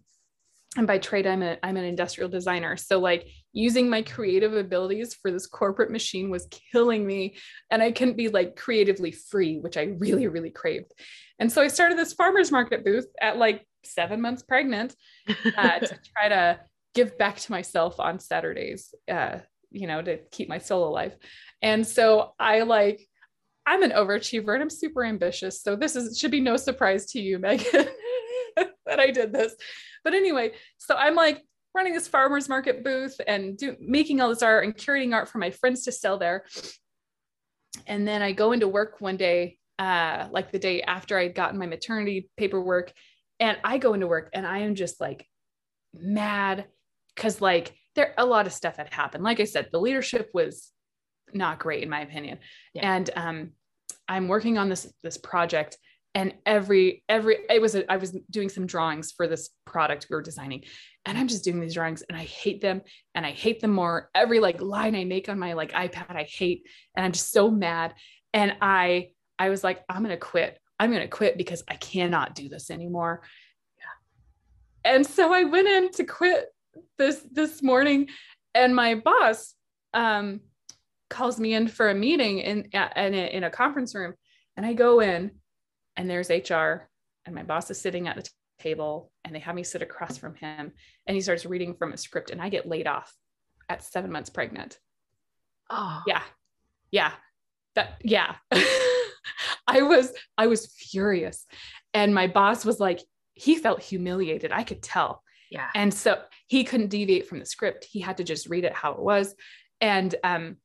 [0.76, 2.76] and by trade i'm a i'm an industrial designer.
[2.76, 7.36] So like using my creative abilities for this corporate machine was killing me.
[7.70, 10.92] And i couldn't be like creatively free which i really really craved.
[11.38, 14.94] And so i started this farmers market booth at like seven months pregnant
[15.56, 16.60] uh, to try to
[16.94, 19.38] give back to myself on saturdays uh,
[19.70, 21.16] you know to keep my soul alive.
[21.62, 23.06] And so i like
[23.66, 25.62] i'm an overachiever and i'm super ambitious.
[25.62, 27.86] So this is should be no surprise to you megan
[28.86, 29.54] that i did this.
[30.04, 31.42] But anyway so i'm like
[31.74, 35.38] running this farmers market booth and do, making all this art and curating art for
[35.38, 36.44] my friends to sell there.
[37.86, 41.58] And then i go into work one day uh, like the day after i'd gotten
[41.58, 42.92] my maternity paperwork
[43.38, 45.26] and i go into work and i am just like
[45.94, 46.66] mad
[47.14, 49.24] because like there a lot of stuff had happened.
[49.24, 50.72] Like i said the leadership was
[51.34, 52.38] not great in my opinion.
[52.74, 52.94] Yeah.
[52.94, 53.50] and um
[54.08, 55.76] i'm working on this this project
[56.14, 60.16] and every every it was a, I was doing some drawings for this product we
[60.16, 60.64] were designing
[61.04, 62.82] and I'm just doing these drawings and I hate them
[63.14, 64.10] and I hate them more.
[64.14, 67.50] Every like line I make on my like iPad I hate and I'm just so
[67.50, 67.94] mad.
[68.34, 70.58] And I I was like I'm going to quit.
[70.78, 73.22] I'm going to quit because I cannot do this anymore.
[73.78, 74.92] Yeah.
[74.92, 76.46] and so I went in to quit
[76.96, 78.08] this this morning
[78.54, 79.54] and my boss
[79.94, 80.40] um
[81.10, 84.14] calls me in for a meeting in in a, in a conference room
[84.56, 85.30] and I go in
[85.96, 86.88] and there's HR
[87.24, 90.18] and my boss is sitting at the t- table and they have me sit across
[90.18, 90.72] from him
[91.06, 93.14] and he starts reading from a script and I get laid off
[93.68, 94.78] at 7 months pregnant.
[95.70, 96.02] Oh.
[96.06, 96.22] Yeah.
[96.90, 97.12] Yeah.
[97.74, 98.36] That yeah.
[99.66, 101.46] I was I was furious
[101.94, 103.00] and my boss was like
[103.34, 104.50] he felt humiliated.
[104.52, 105.22] I could tell.
[105.50, 105.68] Yeah.
[105.74, 107.86] And so he couldn't deviate from the script.
[107.90, 109.34] He had to just read it how it was.
[109.80, 110.56] And um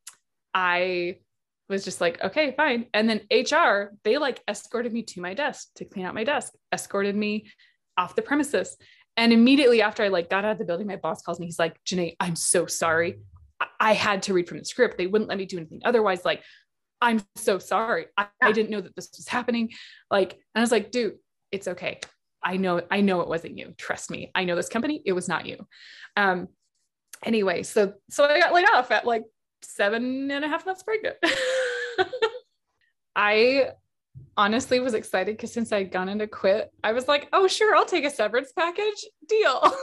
[0.54, 1.18] I
[1.70, 2.86] was just like, okay, fine.
[2.94, 6.54] And then HR, they like escorted me to my desk to clean out my desk,
[6.72, 7.48] escorted me
[7.98, 8.78] off the premises.
[9.18, 11.46] And immediately after I like got out of the building, my boss calls me.
[11.46, 13.20] He's like, Janae, I'm so sorry.
[13.60, 14.98] I, I had to read from the script.
[14.98, 16.26] They wouldn't let me do anything otherwise.
[16.26, 16.44] Like,
[17.02, 18.08] I'm so sorry.
[18.18, 19.72] I, I didn't know that this was happening.
[20.10, 21.16] Like, and I was like, dude,
[21.52, 22.00] it's okay.
[22.44, 23.74] I know, I know it wasn't you.
[23.78, 24.32] Trust me.
[24.36, 25.02] I know this company.
[25.06, 25.66] It was not you.
[26.18, 26.48] Um,
[27.24, 29.24] anyway, so so I got laid off at like
[29.62, 31.18] seven and a half months pregnant.
[33.16, 33.70] I
[34.38, 37.86] honestly was excited because since I'd gone into quit, I was like, oh, sure, I'll
[37.86, 39.74] take a severance package deal.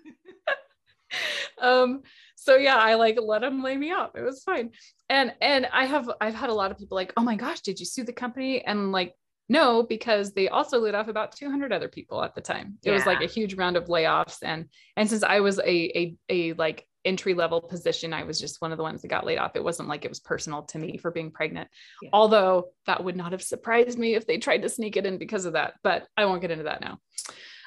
[1.60, 2.02] um,
[2.34, 4.10] so yeah, I like let them lay me off.
[4.14, 4.70] It was fine.
[5.08, 7.80] And and I have I've had a lot of people like, oh my gosh, did
[7.80, 8.64] you sue the company?
[8.64, 9.14] And like,
[9.48, 12.78] no, because they also laid off about 200 other people at the time.
[12.84, 12.94] It yeah.
[12.94, 14.38] was like a huge round of layoffs.
[14.42, 14.66] And
[14.96, 18.72] and since I was a a a like entry level position, I was just one
[18.72, 19.54] of the ones that got laid off.
[19.54, 21.68] It wasn't like it was personal to me for being pregnant.
[22.02, 22.10] Yeah.
[22.12, 25.44] Although that would not have surprised me if they tried to sneak it in because
[25.44, 26.98] of that, but I won't get into that now.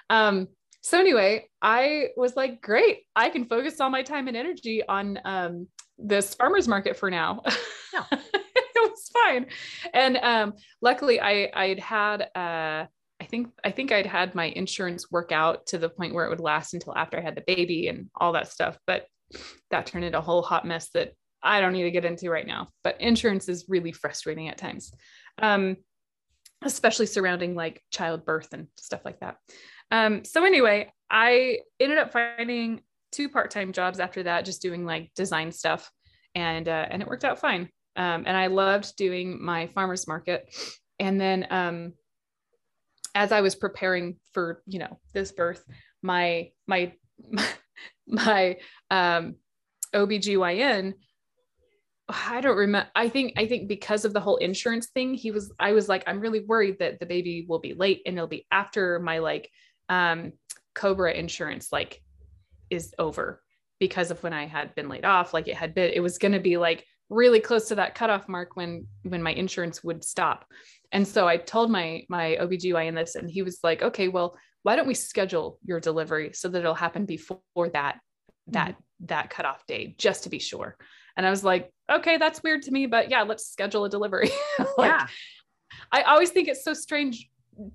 [0.10, 0.50] Um,
[0.82, 5.20] so anyway, I was like, great, I can focus all my time and energy on
[5.24, 5.68] um,
[5.98, 7.44] this farmer's market for now.
[7.94, 8.20] Yeah.
[9.00, 9.46] it was fine.
[9.94, 12.86] And um, luckily I I'd had uh,
[13.22, 16.30] I think I think I'd had my insurance work out to the point where it
[16.30, 18.78] would last until after I had the baby and all that stuff.
[18.88, 19.06] But
[19.72, 22.48] that turned into a whole hot mess that I don't need to get into right
[22.48, 22.70] now.
[22.84, 24.94] But insurance is really frustrating at times,
[25.42, 25.78] um,
[26.64, 29.38] especially surrounding like childbirth and stuff like that.
[29.92, 32.82] Um, so anyway, I ended up finding
[33.12, 35.92] two part-time jobs after that, just doing like design stuff,
[36.36, 37.70] and uh, and it worked out fine.
[37.96, 40.54] Um, and I loved doing my farmers market.
[41.00, 41.94] And then um,
[43.16, 45.64] as I was preparing for you know this birth,
[46.02, 46.94] my my
[48.08, 48.58] my
[48.90, 49.36] um,
[49.94, 50.94] OBGYN,
[52.10, 52.90] I don't remember.
[52.96, 56.04] I think, I think because of the whole insurance thing, he was, I was like,
[56.08, 59.50] I'm really worried that the baby will be late and it'll be after my like
[59.90, 60.34] um,
[60.74, 62.02] COBRA insurance like
[62.70, 63.42] is over
[63.80, 65.34] because of when I had been laid off.
[65.34, 68.28] Like it had been, it was going to be like really close to that cutoff
[68.28, 70.46] mark when, when my insurance would stop.
[70.92, 74.76] And so I told my, my OBGYN this and he was like, okay, well, why
[74.76, 77.40] don't we schedule your delivery so that it'll happen before
[77.74, 78.00] that
[78.48, 79.06] that mm-hmm.
[79.06, 80.76] that cutoff date just to be sure
[81.16, 84.30] and i was like okay that's weird to me but yeah let's schedule a delivery
[84.78, 85.08] like, yeah
[85.92, 87.30] i always think it's so strange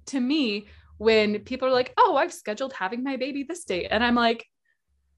[0.07, 0.67] to me
[0.99, 4.47] when people are like oh i've scheduled having my baby this date and i'm like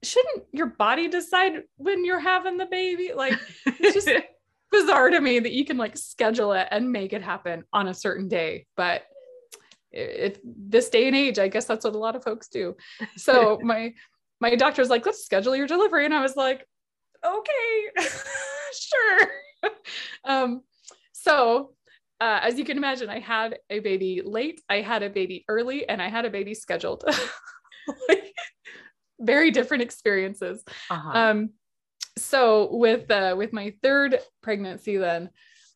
[0.03, 4.09] shouldn't your body decide when you're having the baby like it's just
[4.71, 7.93] bizarre to me that you can like schedule it and make it happen on a
[7.93, 9.03] certain day but
[9.91, 12.75] it, this day and age, I guess that's what a lot of folks do.
[13.15, 13.93] So my
[14.39, 16.05] my doctor's like, let's schedule your delivery.
[16.05, 16.65] And I was like,
[17.25, 18.07] okay,
[18.73, 19.71] sure.
[20.23, 20.61] um,
[21.11, 21.73] so
[22.21, 25.89] uh, as you can imagine, I had a baby late, I had a baby early,
[25.89, 27.03] and I had a baby scheduled.
[28.09, 28.26] like,
[29.19, 30.63] very different experiences.
[30.89, 31.11] Uh-huh.
[31.13, 31.49] Um,
[32.17, 35.29] so with uh, with my third pregnancy, then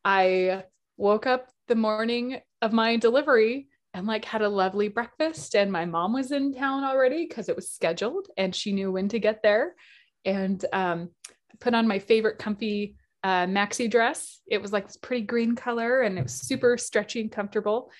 [0.03, 0.63] I
[0.97, 5.85] woke up the morning of my delivery and like had a lovely breakfast and my
[5.85, 9.43] mom was in town already because it was scheduled and she knew when to get
[9.43, 9.75] there
[10.25, 11.09] and um,
[11.59, 16.01] put on my favorite comfy uh, maxi dress it was like this pretty green color
[16.01, 17.91] and it was super stretchy and comfortable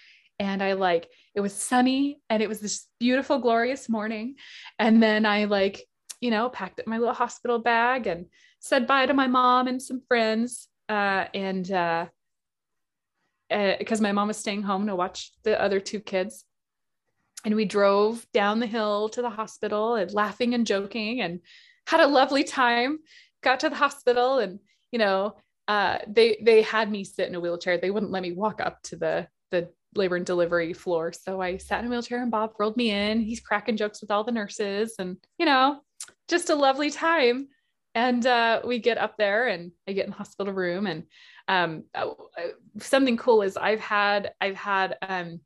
[0.41, 4.35] and i like it was sunny and it was this beautiful glorious morning
[4.79, 5.85] and then i like
[6.19, 8.25] you know packed up my little hospital bag and
[8.59, 12.05] said bye to my mom and some friends uh, and uh,
[13.79, 16.45] because uh, my mom was staying home to watch the other two kids.
[17.43, 21.39] And we drove down the hill to the hospital and laughing and joking and
[21.87, 22.99] had a lovely time.
[23.41, 24.59] Got to the hospital and,
[24.91, 25.35] you know,
[25.67, 27.77] uh, they they had me sit in a wheelchair.
[27.77, 31.11] They wouldn't let me walk up to the the labor and delivery floor.
[31.11, 33.19] So I sat in a wheelchair and Bob rolled me in.
[33.19, 35.81] He's cracking jokes with all the nurses and, you know,
[36.27, 37.47] just a lovely time.
[37.93, 40.87] And uh, we get up there and I get in the hospital room.
[40.87, 41.03] And
[41.47, 42.11] um, uh,
[42.79, 45.41] something cool is I've had, I've had um,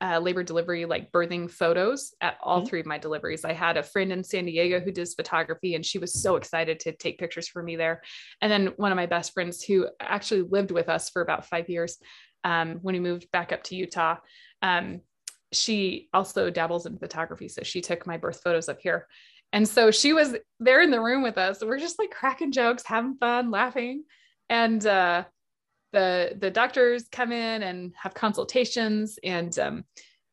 [0.00, 2.68] uh, labor delivery, like birthing photos at all mm-hmm.
[2.68, 3.44] three of my deliveries.
[3.44, 6.80] I had a friend in San Diego who does photography, and she was so excited
[6.80, 8.02] to take pictures for me there.
[8.40, 11.68] And then one of my best friends who actually lived with us for about five
[11.68, 11.98] years
[12.46, 14.16] um, when we moved back up to Utah.
[14.62, 15.00] Um,
[15.52, 17.48] she also dabbles in photography.
[17.48, 19.08] So she took my birth photos up here.
[19.52, 21.62] And so she was there in the room with us.
[21.62, 24.04] We're just like cracking jokes, having fun, laughing.
[24.48, 25.24] And uh,
[25.92, 29.84] the the doctors come in and have consultations and um,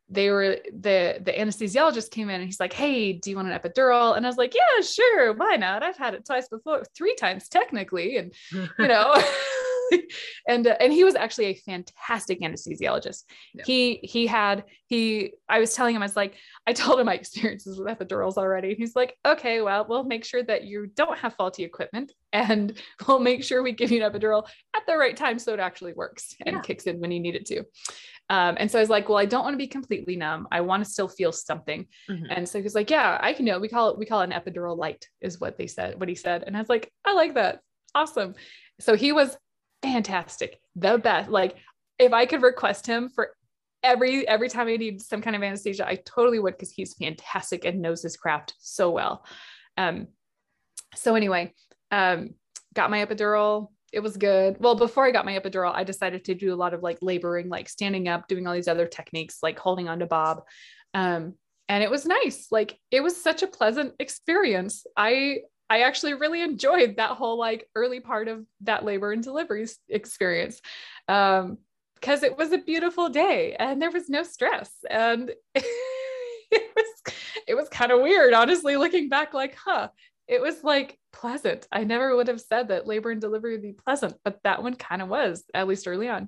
[0.10, 3.58] they were the the anesthesiologist came in and he's like hey do you want an
[3.58, 7.16] epidural and i was like yeah sure why not i've had it twice before three
[7.16, 9.16] times technically and you know
[10.48, 13.24] and uh, and he was actually a fantastic anesthesiologist.
[13.54, 13.64] Yeah.
[13.66, 16.36] He he had he I was telling him I was like
[16.68, 18.76] I told him my experiences with epidurals already.
[18.76, 22.74] He's like, okay, well we'll make sure that you don't have faulty equipment and
[23.08, 25.94] we'll make sure we give you an epidural at the right time so it actually
[25.94, 26.62] works and yeah.
[26.62, 27.64] kicks in when you need it to.
[28.30, 30.48] Um, and so I was like, well, I don't want to be completely numb.
[30.52, 31.86] I want to still feel something.
[32.10, 32.26] Mm-hmm.
[32.30, 33.60] And so he's like, yeah, I can know.
[33.60, 36.16] We call it, we call it an epidural light is what they said, what he
[36.16, 36.44] said.
[36.46, 37.60] And I was like, I like that.
[37.94, 38.34] Awesome.
[38.80, 39.38] So he was
[39.84, 41.30] fantastic, the best.
[41.30, 41.58] Like
[42.00, 43.32] if I could request him for
[43.84, 47.66] every every time I need some kind of anesthesia, I totally would because he's fantastic
[47.66, 49.26] and knows his craft so well.
[49.78, 50.08] Um,
[50.96, 51.54] so anyway,
[51.92, 52.32] um,
[52.74, 53.68] got my epidural.
[53.92, 54.58] It was good.
[54.60, 57.50] Well, before I got my epidural, I decided to do a lot of like laboring,
[57.50, 60.42] like standing up, doing all these other techniques, like holding on to Bob.
[60.96, 61.36] Um,
[61.70, 62.48] and it was nice.
[62.52, 64.86] Like it was such a pleasant experience.
[64.98, 69.68] I I actually really enjoyed that whole like early part of that labor and delivery
[69.90, 70.62] experience.
[71.08, 71.58] Um,
[72.04, 77.14] because it was a beautiful day and there was no stress and it was
[77.48, 79.88] it was kind of weird honestly looking back like huh
[80.28, 83.72] it was like pleasant i never would have said that labor and delivery would be
[83.72, 86.28] pleasant but that one kind of was at least early on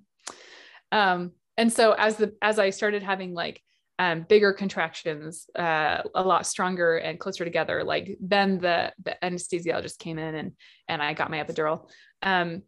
[0.94, 3.62] um and so as the as i started having like
[4.00, 7.84] um, bigger contractions, uh, a lot stronger and closer together.
[7.84, 10.52] Like then the, the anesthesiologist came in and,
[10.88, 11.90] and I got my epidural.
[12.22, 12.64] Um,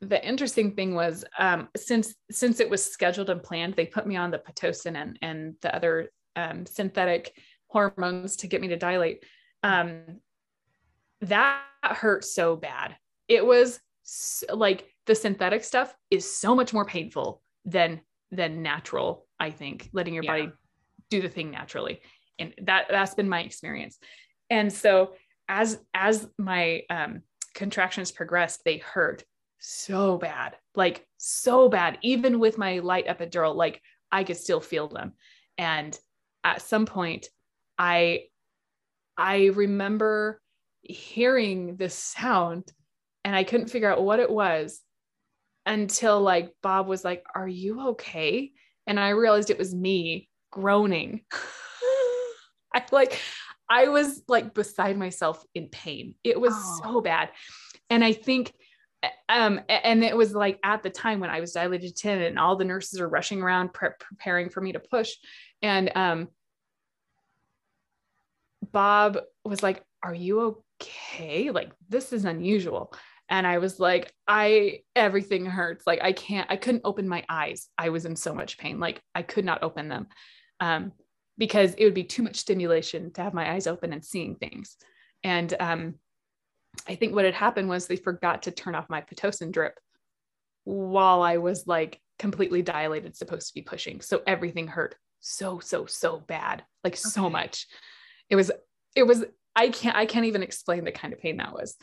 [0.00, 4.16] the interesting thing was um, since, since it was scheduled and planned, they put me
[4.16, 7.32] on the Pitocin and, and the other um, synthetic
[7.68, 9.24] hormones to get me to dilate.
[9.62, 10.20] Um,
[11.20, 12.96] that hurt so bad.
[13.28, 19.26] It was so, like the synthetic stuff is so much more painful than than natural
[19.42, 20.30] I think, letting your yeah.
[20.30, 20.52] body
[21.10, 22.00] do the thing naturally.
[22.38, 23.98] And that that's been my experience.
[24.48, 25.14] And so
[25.48, 27.22] as as my um,
[27.54, 29.24] contractions progressed, they hurt
[29.58, 31.98] so bad, like so bad.
[32.02, 33.82] Even with my light epidural, like
[34.12, 35.14] I could still feel them.
[35.58, 35.98] And
[36.44, 37.26] at some point,
[37.76, 38.26] I
[39.18, 40.40] I remember
[40.82, 42.72] hearing this sound
[43.24, 44.80] and I couldn't figure out what it was
[45.66, 48.52] until like Bob was like, Are you okay?
[48.86, 51.22] And I realized it was me groaning.
[52.74, 53.20] I like
[53.68, 56.14] I was like beside myself in pain.
[56.24, 56.80] It was oh.
[56.82, 57.30] so bad.
[57.90, 58.52] And I think
[59.28, 62.56] um and it was like at the time when I was dilated 10 and all
[62.56, 65.10] the nurses are rushing around pre- preparing for me to push
[65.60, 66.28] and um
[68.70, 71.50] Bob was like, "Are you okay?
[71.50, 72.94] Like this is unusual."
[73.32, 75.86] And I was like, I everything hurts.
[75.86, 77.66] Like I can't, I couldn't open my eyes.
[77.78, 78.78] I was in so much pain.
[78.78, 80.08] Like I could not open them.
[80.60, 80.92] Um,
[81.38, 84.76] because it would be too much stimulation to have my eyes open and seeing things.
[85.24, 85.94] And um,
[86.86, 89.80] I think what had happened was they forgot to turn off my Pitocin drip
[90.64, 94.02] while I was like completely dilated, supposed to be pushing.
[94.02, 96.98] So everything hurt so, so, so bad, like okay.
[96.98, 97.66] so much.
[98.28, 98.50] It was,
[98.94, 99.24] it was,
[99.56, 101.76] I can't, I can't even explain the kind of pain that was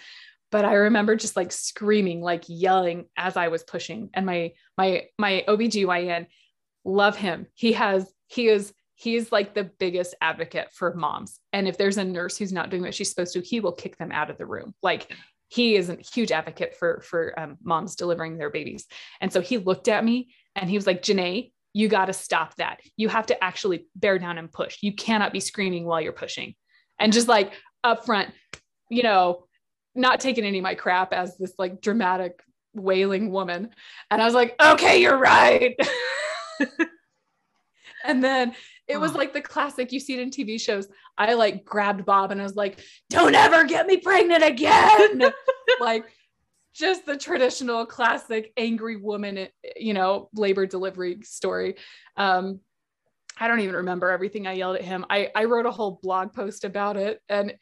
[0.52, 4.10] but I remember just like screaming, like yelling as I was pushing.
[4.14, 6.28] And my my my OBGYN,
[6.86, 7.48] love him.
[7.54, 11.40] He has he is he's like the biggest advocate for moms.
[11.54, 13.98] And if there's a nurse who's not doing what she's supposed to, he will kick
[13.98, 14.74] them out of the room.
[14.84, 15.12] Like
[15.48, 18.88] he is a huge advocate for for um, moms delivering their babies.
[19.22, 22.56] And so he looked at me and he was like, Janae, you got to stop
[22.56, 22.80] that.
[22.98, 24.78] You have to actually bear down and push.
[24.82, 26.56] You cannot be screaming while you're pushing.
[27.00, 28.34] And just like up front,
[28.90, 29.46] you know,
[30.00, 32.42] not taking any of my crap as this like dramatic
[32.74, 33.70] wailing woman.
[34.10, 35.76] And I was like, okay, you're right.
[38.06, 38.54] and then
[38.88, 40.88] it was like the classic you see it in TV shows.
[41.18, 42.80] I like grabbed Bob and I was like,
[43.10, 45.32] don't ever get me pregnant again.
[45.80, 46.06] like
[46.74, 51.76] just the traditional classic angry woman, you know, labor delivery story.
[52.16, 52.62] Um,
[53.38, 55.06] I don't even remember everything I yelled at him.
[55.10, 57.22] I, I wrote a whole blog post about it.
[57.30, 57.54] And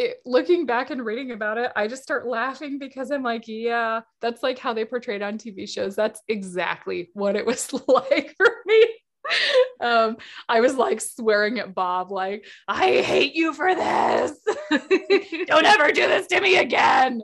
[0.00, 4.00] it, looking back and reading about it, I just start laughing because I'm like, yeah,
[4.20, 5.94] that's like how they portrayed on TV shows.
[5.94, 8.88] That's exactly what it was like for me.
[9.80, 10.16] um,
[10.48, 14.38] I was like swearing at Bob, like, I hate you for this.
[15.46, 17.22] Don't ever do this to me again.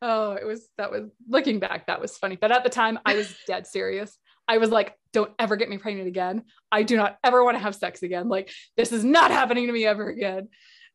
[0.00, 2.36] Oh, it was that was looking back, that was funny.
[2.36, 4.16] But at the time, I was dead serious.
[4.48, 6.44] I was like, don't ever get me pregnant again.
[6.70, 8.28] I do not ever want to have sex again.
[8.28, 10.48] Like, this is not happening to me ever again.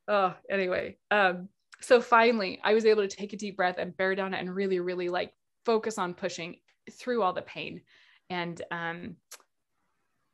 [0.07, 0.97] Oh, anyway.
[1.09, 1.49] Um,
[1.81, 4.79] so finally, I was able to take a deep breath and bear down and really,
[4.79, 5.33] really like
[5.65, 6.57] focus on pushing
[6.91, 7.81] through all the pain.
[8.29, 9.15] And um,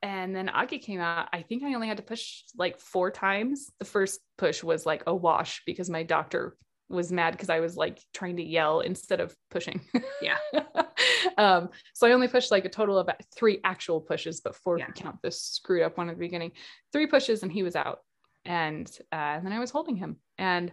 [0.03, 1.29] and then Augie came out.
[1.33, 3.71] I think I only had to push like four times.
[3.79, 6.55] The first push was like a wash because my doctor
[6.89, 9.81] was mad because I was like trying to yell instead of pushing.
[10.21, 10.37] Yeah.
[11.37, 14.85] um, so I only pushed like a total of three actual pushes, but four Yeah.
[14.85, 16.51] if you count this screwed up one at the beginning.
[16.93, 17.99] Three pushes and he was out.
[18.47, 20.17] And, uh, and then I was holding him.
[20.37, 20.71] And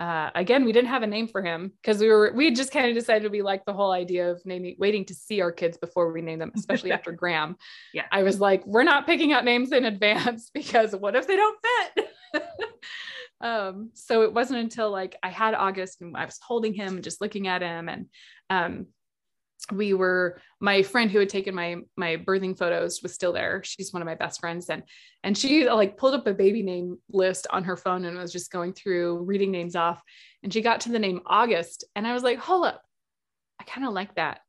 [0.00, 2.72] uh, again, we didn't have a name for him because we were we had just
[2.72, 5.76] kind of decided we liked the whole idea of naming waiting to see our kids
[5.76, 7.56] before we name them, especially after Graham.
[7.92, 8.04] Yeah.
[8.10, 11.58] I was like, we're not picking out names in advance because what if they don't
[11.94, 12.08] fit?
[13.40, 17.04] um, so it wasn't until like I had August and I was holding him, and
[17.04, 18.06] just looking at him, and
[18.50, 18.86] um,
[19.72, 23.62] we were my friend who had taken my my birthing photos was still there.
[23.64, 24.82] She's one of my best friends, and
[25.22, 28.52] and she like pulled up a baby name list on her phone and was just
[28.52, 30.02] going through reading names off,
[30.42, 32.82] and she got to the name August, and I was like, hold up,
[33.60, 34.40] I kind of like that.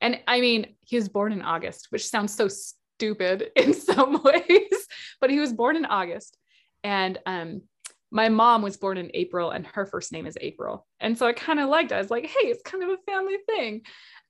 [0.00, 4.88] And I mean, he was born in August, which sounds so stupid in some ways,
[5.20, 6.36] but he was born in August.
[6.84, 7.62] And um,
[8.10, 10.86] my mom was born in April and her first name is April.
[11.00, 11.94] And so I kind of liked it.
[11.94, 13.82] I was like, hey, it's kind of a family thing.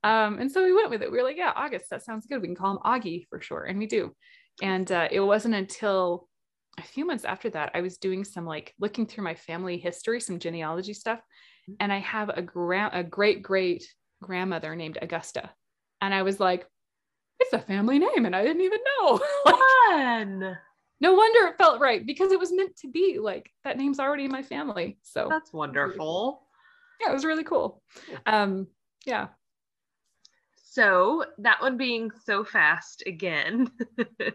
[0.05, 1.11] Um, and so we went with it.
[1.11, 2.41] We were like, yeah, August, that sounds good.
[2.41, 3.65] We can call him Augie for sure.
[3.65, 4.15] And we do.
[4.61, 6.29] And uh, it wasn't until
[6.79, 10.21] a few months after that, I was doing some like looking through my family history,
[10.21, 11.21] some genealogy stuff.
[11.81, 13.85] And I have a, gra- a great great
[14.23, 15.51] grandmother named Augusta.
[16.01, 16.67] And I was like,
[17.39, 18.25] it's a family name.
[18.25, 19.21] And I didn't even know.
[19.45, 20.59] Fun.
[21.01, 24.25] no wonder it felt right because it was meant to be like that name's already
[24.25, 24.99] in my family.
[25.03, 26.43] So That's wonderful.
[27.01, 27.83] yeah, it was really cool.
[28.27, 28.67] Um,
[29.05, 29.29] yeah.
[30.73, 33.71] So that one being so fast again.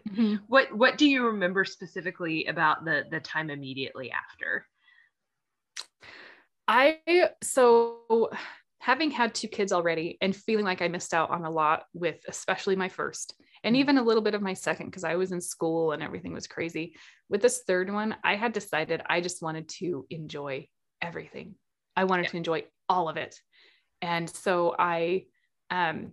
[0.08, 0.40] Mhm.
[0.46, 4.64] what what do you remember specifically about the the time immediately after?
[6.68, 7.00] I
[7.42, 8.30] so
[8.78, 12.20] having had two kids already and feeling like I missed out on a lot with
[12.28, 13.34] especially my first
[13.64, 16.32] and even a little bit of my second because I was in school and everything
[16.32, 16.94] was crazy.
[17.28, 20.68] With this third one, I had decided I just wanted to enjoy
[21.02, 21.56] everything.
[21.96, 23.34] I wanted to enjoy all of it.
[24.00, 25.24] And so I
[25.70, 26.12] um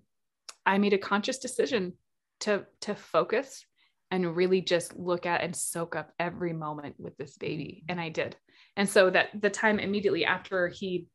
[0.65, 1.93] I made a conscious decision
[2.41, 3.65] to to focus
[4.11, 8.09] and really just look at and soak up every moment with this baby and I
[8.09, 8.35] did.
[8.77, 11.07] And so that the time immediately after he,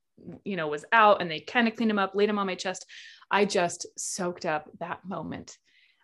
[0.45, 2.57] you know, was out and they kind of cleaned him up, laid him on my
[2.57, 2.85] chest,
[3.31, 5.57] I just soaked up that moment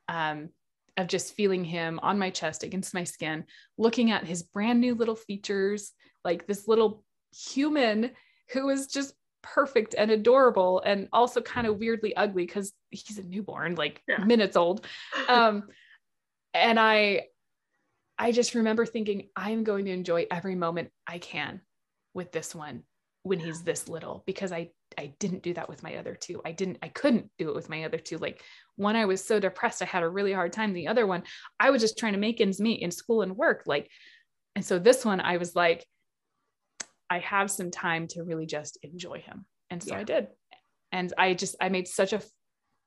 [0.09, 0.51] um,
[0.97, 3.45] of just feeling him on my chest against my skin,
[3.77, 5.93] looking at his brand new little features,
[6.25, 8.13] like this little human
[8.53, 9.13] who was just
[9.55, 14.25] perfect and adorable and also kind of weirdly ugly because he's a newborn, like Yeah.
[14.25, 14.87] minutes old.
[15.29, 15.65] Um,
[16.55, 17.25] and I,
[18.19, 21.61] I just remember thinking, I'm going to enjoy every moment I can
[22.15, 22.85] with this one
[23.25, 26.41] when he's this little because I I didn't do that with my other two.
[26.45, 28.19] I didn't I couldn't do it with my other two.
[28.19, 28.41] Like
[28.77, 30.73] one I was so depressed I had a really hard time.
[30.73, 31.25] The other one
[31.59, 33.91] I was just trying to make ends meet in school and work like
[34.55, 35.85] and so this one I was like
[37.11, 39.45] I have some time to really just enjoy him.
[39.71, 40.01] And so Yeah.
[40.01, 40.29] I did.
[40.93, 42.23] And I just I made such a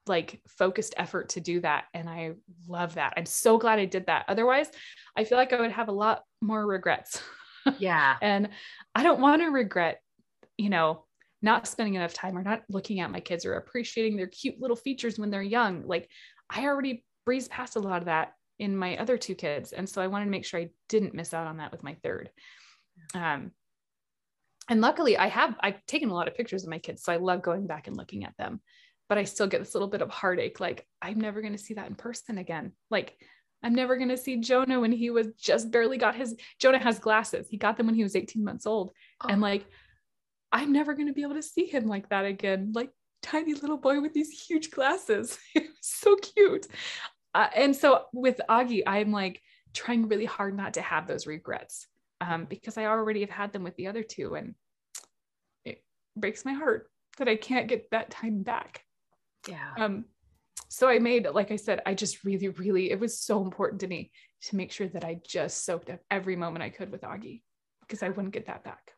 [0.07, 2.31] like focused effort to do that and I
[2.67, 3.13] love that.
[3.15, 4.25] I'm so glad I did that.
[4.27, 4.67] Otherwise,
[5.15, 7.21] I feel like I would have a lot more regrets.
[7.77, 8.15] Yeah.
[8.21, 8.49] and
[8.95, 9.99] I don't want to regret,
[10.57, 11.05] you know,
[11.41, 14.77] not spending enough time or not looking at my kids or appreciating their cute little
[14.77, 15.85] features when they're young.
[15.85, 16.09] Like
[16.49, 19.71] I already breezed past a lot of that in my other two kids.
[19.73, 21.95] And so I wanted to make sure I didn't miss out on that with my
[22.01, 22.31] third.
[23.13, 23.51] Um,
[24.69, 27.03] and luckily I have, I've taken a lot of pictures of my kids.
[27.03, 28.61] So I love going back and looking at them,
[29.09, 30.59] but I still get this little bit of heartache.
[30.59, 32.73] Like I'm never going to see that in person again.
[32.89, 33.17] Like
[33.63, 36.99] I'm never going to see Jonah when he was just barely got his, Jonah has
[36.99, 37.47] glasses.
[37.49, 38.91] He got them when he was 18 months old.
[39.27, 39.65] And like,
[40.51, 42.71] I'm never going to be able to see him like that again.
[42.73, 42.91] Like
[43.21, 45.37] tiny little boy with these huge glasses.
[45.81, 46.67] So cute.
[47.33, 49.41] Uh, and so with Augie, I'm like
[49.73, 51.87] trying really hard not to have those regrets
[52.21, 54.55] um, because I already have had them with the other two and
[55.65, 55.83] it
[56.15, 56.89] breaks my heart.
[57.17, 58.83] that I can't get that time back.
[59.47, 59.73] Yeah.
[59.77, 60.05] Um,
[60.69, 63.87] so I made, like I said, I just really, really, it was so important to
[63.87, 64.11] me
[64.43, 67.41] to make sure that I just soaked up every moment I could with Augie
[67.81, 68.93] because I wouldn't get that back.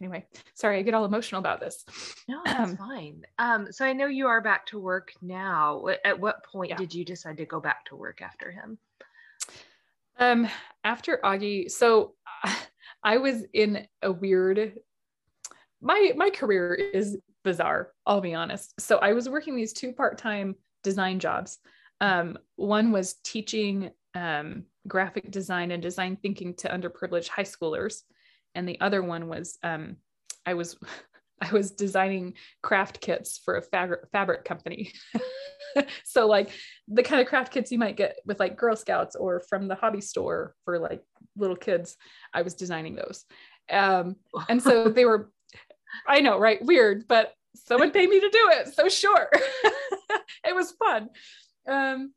[0.00, 1.84] Anyway, sorry, I get all emotional about this.
[2.28, 3.22] No, that's fine.
[3.38, 5.86] Um, so I know you are back to work now.
[6.04, 6.76] At what point Yeah.
[6.76, 8.78] did you decide to go back to work after him?
[10.18, 10.48] Um,
[10.84, 12.14] after Augie, so
[13.02, 14.74] I was in a weird.
[15.80, 17.92] My my career is bizarre.
[18.06, 18.80] I'll be honest.
[18.80, 21.58] So I was working these two part time design jobs.
[22.00, 28.02] Um, one was teaching um, graphic design and design thinking to underprivileged high schoolers,
[28.54, 29.96] and the other one was um,
[30.44, 30.76] I was
[31.42, 34.92] I was designing craft kits for a fabric fabric company.
[36.04, 36.50] so like
[36.88, 39.74] the kind of craft kits you might get with like Girl Scouts or from the
[39.74, 41.02] hobby store for like
[41.36, 41.96] little kids.
[42.34, 43.24] I was designing those.
[43.70, 44.16] Um,
[44.48, 45.30] and so they were,
[46.06, 46.64] I know, right?
[46.64, 48.74] Weird, but someone paid me to do it.
[48.74, 49.30] So sure,
[50.44, 51.08] it was fun.
[51.68, 52.12] Um,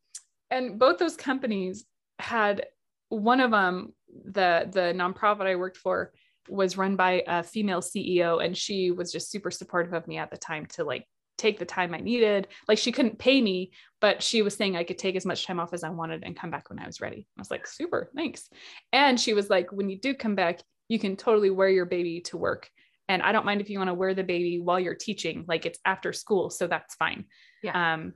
[0.49, 1.85] and both those companies
[2.19, 2.65] had
[3.09, 3.93] one of them,
[4.25, 6.11] the, the nonprofit I worked for
[6.49, 10.31] was run by a female CEO and she was just super supportive of me at
[10.31, 11.05] the time to like
[11.37, 12.47] take the time I needed.
[12.67, 15.59] Like she couldn't pay me, but she was saying I could take as much time
[15.59, 17.27] off as I wanted and come back when I was ready.
[17.37, 18.47] I was like, super, thanks.
[18.93, 22.21] And she was like, when you do come back, you can totally wear your baby
[22.21, 22.69] to work.
[23.09, 25.65] And I don't mind if you want to wear the baby while you're teaching, like
[25.65, 26.49] it's after school.
[26.49, 27.25] So that's fine.
[27.63, 27.93] Yeah.
[27.93, 28.13] Um,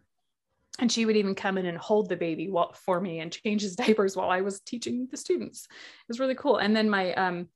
[0.80, 3.62] and she would even come in and hold the baby while, for me and change
[3.62, 5.66] his diapers while I was teaching the students.
[5.66, 6.58] It was really cool.
[6.58, 7.48] And then my, um,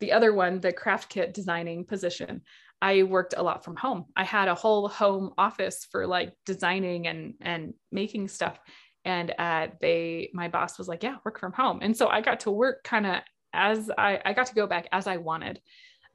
[0.00, 2.42] the other one, the craft kit designing position,
[2.82, 4.06] I worked a lot from home.
[4.16, 8.58] I had a whole home office for like designing and and making stuff.
[9.06, 12.40] And uh, they, my boss was like, "Yeah, work from home." And so I got
[12.40, 13.20] to work kind of
[13.52, 15.60] as I, I got to go back as I wanted,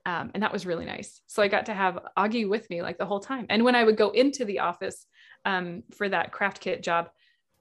[0.06, 1.22] um, and that was really nice.
[1.28, 3.46] So I got to have Augie with me like the whole time.
[3.50, 5.06] And when I would go into the office
[5.46, 7.10] um, for that craft kit job,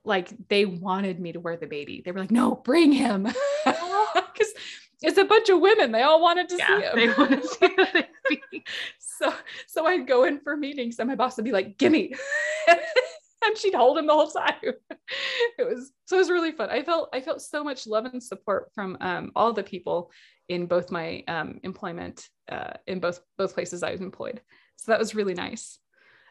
[0.04, 2.02] like they wanted me to wear the baby.
[2.04, 3.22] They were like, "No, bring him,"
[3.64, 4.52] because
[5.02, 5.92] it's a bunch of women.
[5.92, 6.92] They all wanted to see him.
[6.94, 7.68] they to see
[8.28, 8.64] baby.
[8.98, 9.32] so
[9.66, 12.14] so I'd go in for meetings and my boss would be like, "Gimme,"
[12.68, 14.54] and she'd hold him the whole time.
[15.58, 16.70] It was so it was really fun.
[16.70, 20.10] I felt I felt so much love and support from um, all the people
[20.48, 24.40] in both my um, employment uh, in both both places I was employed.
[24.76, 25.78] So that was really nice.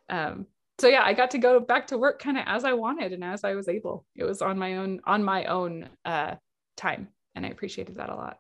[0.10, 0.46] Um,
[0.80, 3.24] so yeah, I got to go back to work kind of as I wanted and
[3.24, 4.06] as I was able.
[4.16, 6.36] It was on my own on my own uh,
[6.76, 8.40] time, and I appreciated that a lot.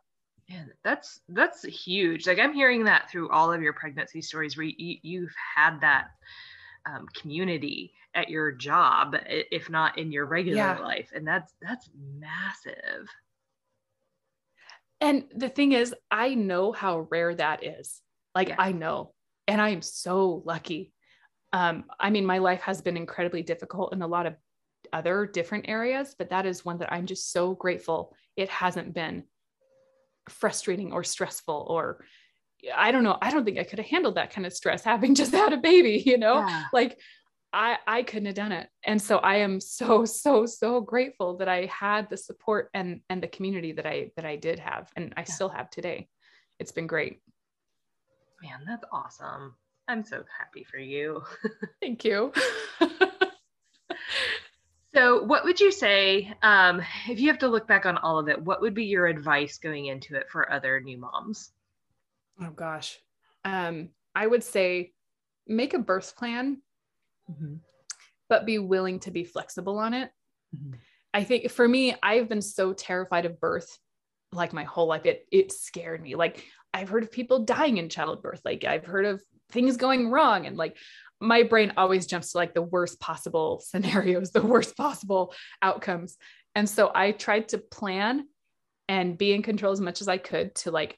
[0.49, 2.25] Man, that's that's huge.
[2.25, 6.07] Like I'm hearing that through all of your pregnancy stories, where you, you've had that
[6.85, 10.79] um, community at your job, if not in your regular Yeah.
[10.79, 13.09] life, and that's that's massive.
[15.01, 18.01] And the thing is, I know how rare that is.
[18.33, 18.55] Like Yeah.
[18.57, 19.13] I know,
[19.47, 20.93] and I am so lucky.
[21.53, 24.35] Um, I mean, my life has been incredibly difficult in a lot of
[24.93, 29.23] other different areas, but that is one that I'm just so grateful it hasn't been
[30.29, 32.03] frustrating or stressful or
[32.75, 33.17] I don't know.
[33.21, 35.57] I don't think I could have handled that kind of stress having just had a
[35.57, 36.39] baby, you know?
[36.39, 36.63] Yeah.
[36.73, 36.99] like
[37.53, 38.67] I I couldn't have done it.
[38.83, 43.21] And so I am so so so grateful that I had the support and and
[43.21, 45.25] the community that I that I did have and I Yeah.
[45.25, 46.09] still have today.
[46.59, 47.21] It's been great.
[48.41, 49.55] Man, that's awesome.
[49.87, 51.23] I'm so happy for you.
[51.81, 52.33] Thank you.
[54.97, 58.29] So, what would you say um, if you have to look back on all of
[58.29, 58.41] it?
[58.41, 61.51] What would be your advice going into it for other new moms?
[62.41, 62.97] oh gosh.
[63.45, 64.93] Um I would say
[65.45, 66.63] make a birth plan
[68.27, 70.09] but be willing to be flexible on it.
[70.55, 70.79] Mhm.
[71.13, 73.77] I think for me, I've been so terrified of birth
[74.31, 75.05] like my whole life.
[75.05, 76.15] It it scared me.
[76.15, 76.43] Like
[76.73, 78.41] I've heard of people dying in childbirth.
[78.43, 79.21] Like I've heard of
[79.51, 80.47] things going wrong.
[80.47, 80.75] And like
[81.19, 86.17] my brain always jumps to like the worst possible scenarios, the worst possible outcomes.
[86.55, 88.27] And so I tried to plan
[88.89, 90.97] and be in control as much as I could to like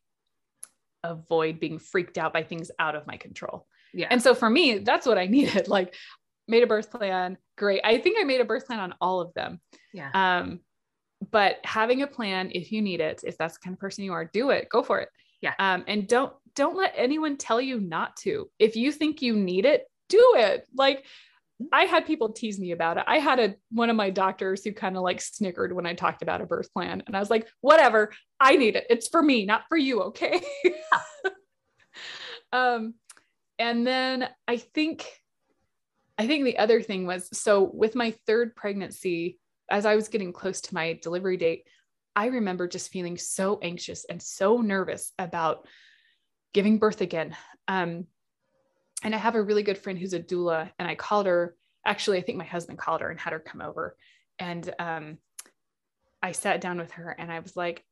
[1.04, 3.66] avoid being freaked out by things out of my control.
[3.94, 4.08] Yeah.
[4.10, 5.68] And so for me, that's what I needed.
[5.68, 5.96] Like
[6.48, 7.38] made a birth plan.
[7.58, 7.82] Great.
[7.84, 9.62] I think I made a birth plan on all of them.
[9.94, 10.10] yeah.
[10.14, 10.62] Um,
[11.32, 14.14] but having a plan, if you need it, if that's the kind of person you
[14.14, 15.10] are, do it, go for it.
[15.42, 15.54] Yeah.
[15.60, 18.50] Um, and don't, don't let anyone tell you not to.
[18.58, 20.68] If you think you need it, do it.
[20.76, 21.06] Like
[21.72, 23.04] I had people tease me about it.
[23.06, 26.22] I had a, one of my doctors who kind of like snickered when I talked
[26.22, 28.86] about a birth plan and I was like, whatever, I need it.
[28.90, 30.02] It's for me, not for you.
[30.04, 30.42] Okay.
[32.54, 32.94] um,
[33.58, 35.06] and then I think,
[36.18, 39.38] I think the other thing was so with my third pregnancy,
[39.70, 41.68] as I was getting close to my delivery date,
[42.16, 45.68] I remember just feeling so anxious and so nervous about
[46.54, 47.36] giving birth again.
[47.68, 48.08] Um,
[49.04, 51.56] and I have a really good friend who's a doula, and I called her.
[51.86, 53.96] Actually, I think my husband called her and had her come over,
[54.38, 55.18] and um,
[56.22, 57.86] I sat down with her, and I was like,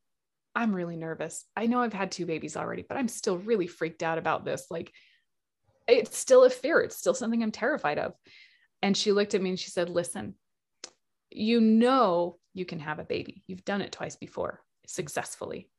[0.55, 1.45] "I'm really nervous.
[1.55, 4.67] I know I've had two babies already, but I'm still really freaked out about this.
[4.69, 4.91] Like,
[5.88, 6.81] it's still a fear.
[6.81, 8.13] It's still something I'm terrified of."
[8.81, 10.35] And she looked at me and she said, "Listen,
[11.29, 13.43] you know you can have a baby.
[13.47, 15.69] You've done it twice before successfully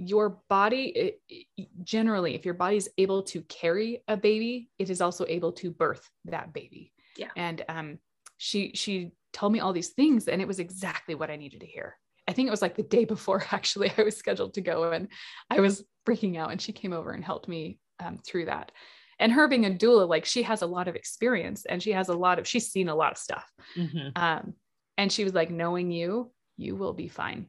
[0.00, 1.46] your body it,
[1.82, 5.70] generally if your body is able to carry a baby it is also able to
[5.70, 6.92] birth that baby.
[7.16, 7.28] Yeah.
[7.36, 7.98] and um
[8.38, 11.66] she she told me all these things and it was exactly what i needed to
[11.66, 11.96] hear.
[12.26, 15.08] I think it was like the day before actually i was scheduled to go and
[15.50, 18.72] i was freaking out and she came over and helped me um, through that.
[19.18, 22.08] And her being a doula like she has a lot of experience and she has
[22.08, 23.46] a lot of she's seen a lot of stuff.
[23.76, 24.16] Mhm.
[24.16, 24.54] um,
[24.96, 27.46] and she was like, knowing you, you will be fine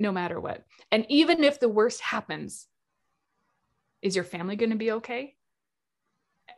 [0.00, 0.64] no matter what.
[0.90, 2.66] And even if the worst happens,
[4.02, 5.36] is your family going to be okay?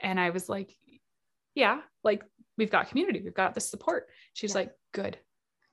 [0.01, 0.75] And I was like,
[1.55, 2.23] yeah, like
[2.57, 4.09] we've got community, we've got the support.
[4.33, 4.61] She's Yeah.
[4.61, 5.19] like, good.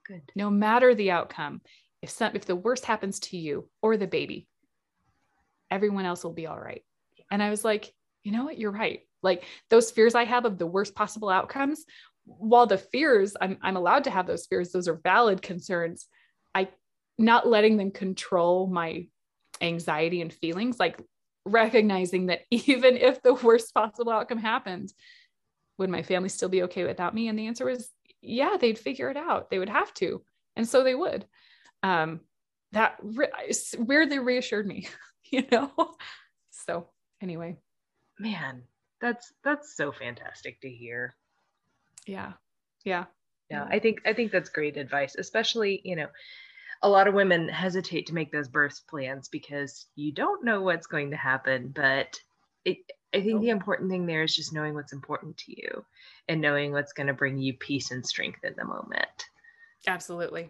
[0.06, 0.24] Good.
[0.36, 1.62] No matter the outcome,
[2.02, 4.48] if some, if the worst happens to you or the baby,
[5.70, 6.84] everyone else will be all right.
[7.30, 7.94] And I was like,
[8.24, 8.58] you know what?
[8.58, 9.02] You're right.
[9.22, 11.86] Like those fears I have of the worst possible outcomes,
[12.26, 16.08] while the fears, I'm, I'm allowed to have those fears, those are valid concerns.
[16.56, 16.70] I
[17.20, 19.08] not letting them control my
[19.62, 21.00] anxiety and feelings, like
[21.46, 24.92] recognizing that even if the worst possible outcome happened,
[25.78, 27.28] would my family still be okay without me?
[27.28, 27.90] And the answer was,
[28.22, 29.50] yeah, they'd figure it out.
[29.50, 30.24] They would have to.
[30.56, 31.26] And so they would.
[31.84, 32.22] Um,
[32.72, 33.30] that re-
[33.78, 34.88] weirdly reassured me,
[35.32, 35.72] you know?
[36.68, 36.90] So
[37.22, 37.58] anyway,
[38.20, 38.64] Man,
[39.02, 41.16] that's that's so fantastic to hear.
[42.06, 42.34] yeah.
[42.84, 43.06] Yeah.
[43.50, 46.08] Yeah, I think I think that's great advice, especially, you know,
[46.82, 50.88] a lot of women hesitate to make those birth plans because you don't know what's
[50.88, 52.20] going to happen, but
[52.66, 52.78] it
[53.14, 53.42] I think oh.
[53.42, 55.84] the important thing there is just knowing what's important to you
[56.28, 59.26] and knowing what's going to bring you peace and strength in the moment.
[59.88, 60.50] Absolutely.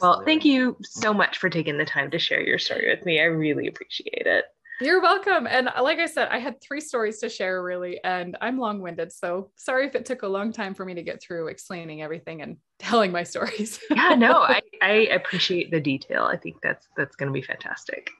[0.00, 3.20] Well, thank you so much for taking the time to share your story with me.
[3.20, 4.44] I really appreciate it.
[4.80, 5.46] You're welcome.
[5.48, 9.12] And like I said, I had three stories to share, really, and I'm long winded.
[9.12, 12.42] So sorry if it took a long time for me to get through explaining everything
[12.42, 13.80] and telling my stories.
[13.90, 16.24] Yeah, no, I, I appreciate the detail.
[16.24, 18.10] I think that's that's going to be fantastic.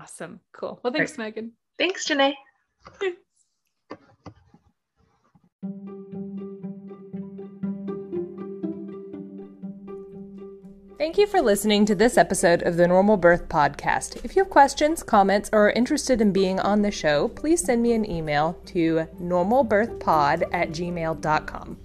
[0.00, 0.40] awesome.
[0.52, 0.78] Cool.
[0.82, 1.52] Well, thanks, Megan.
[1.78, 2.34] Thanks, Janae.
[11.04, 14.24] Thank you for listening to this episode of the Normal Birth Podcast.
[14.24, 17.82] If you have questions, comments, or are interested in being on the show, please send
[17.82, 21.76] me an email to normalbirthpod at gmail.com.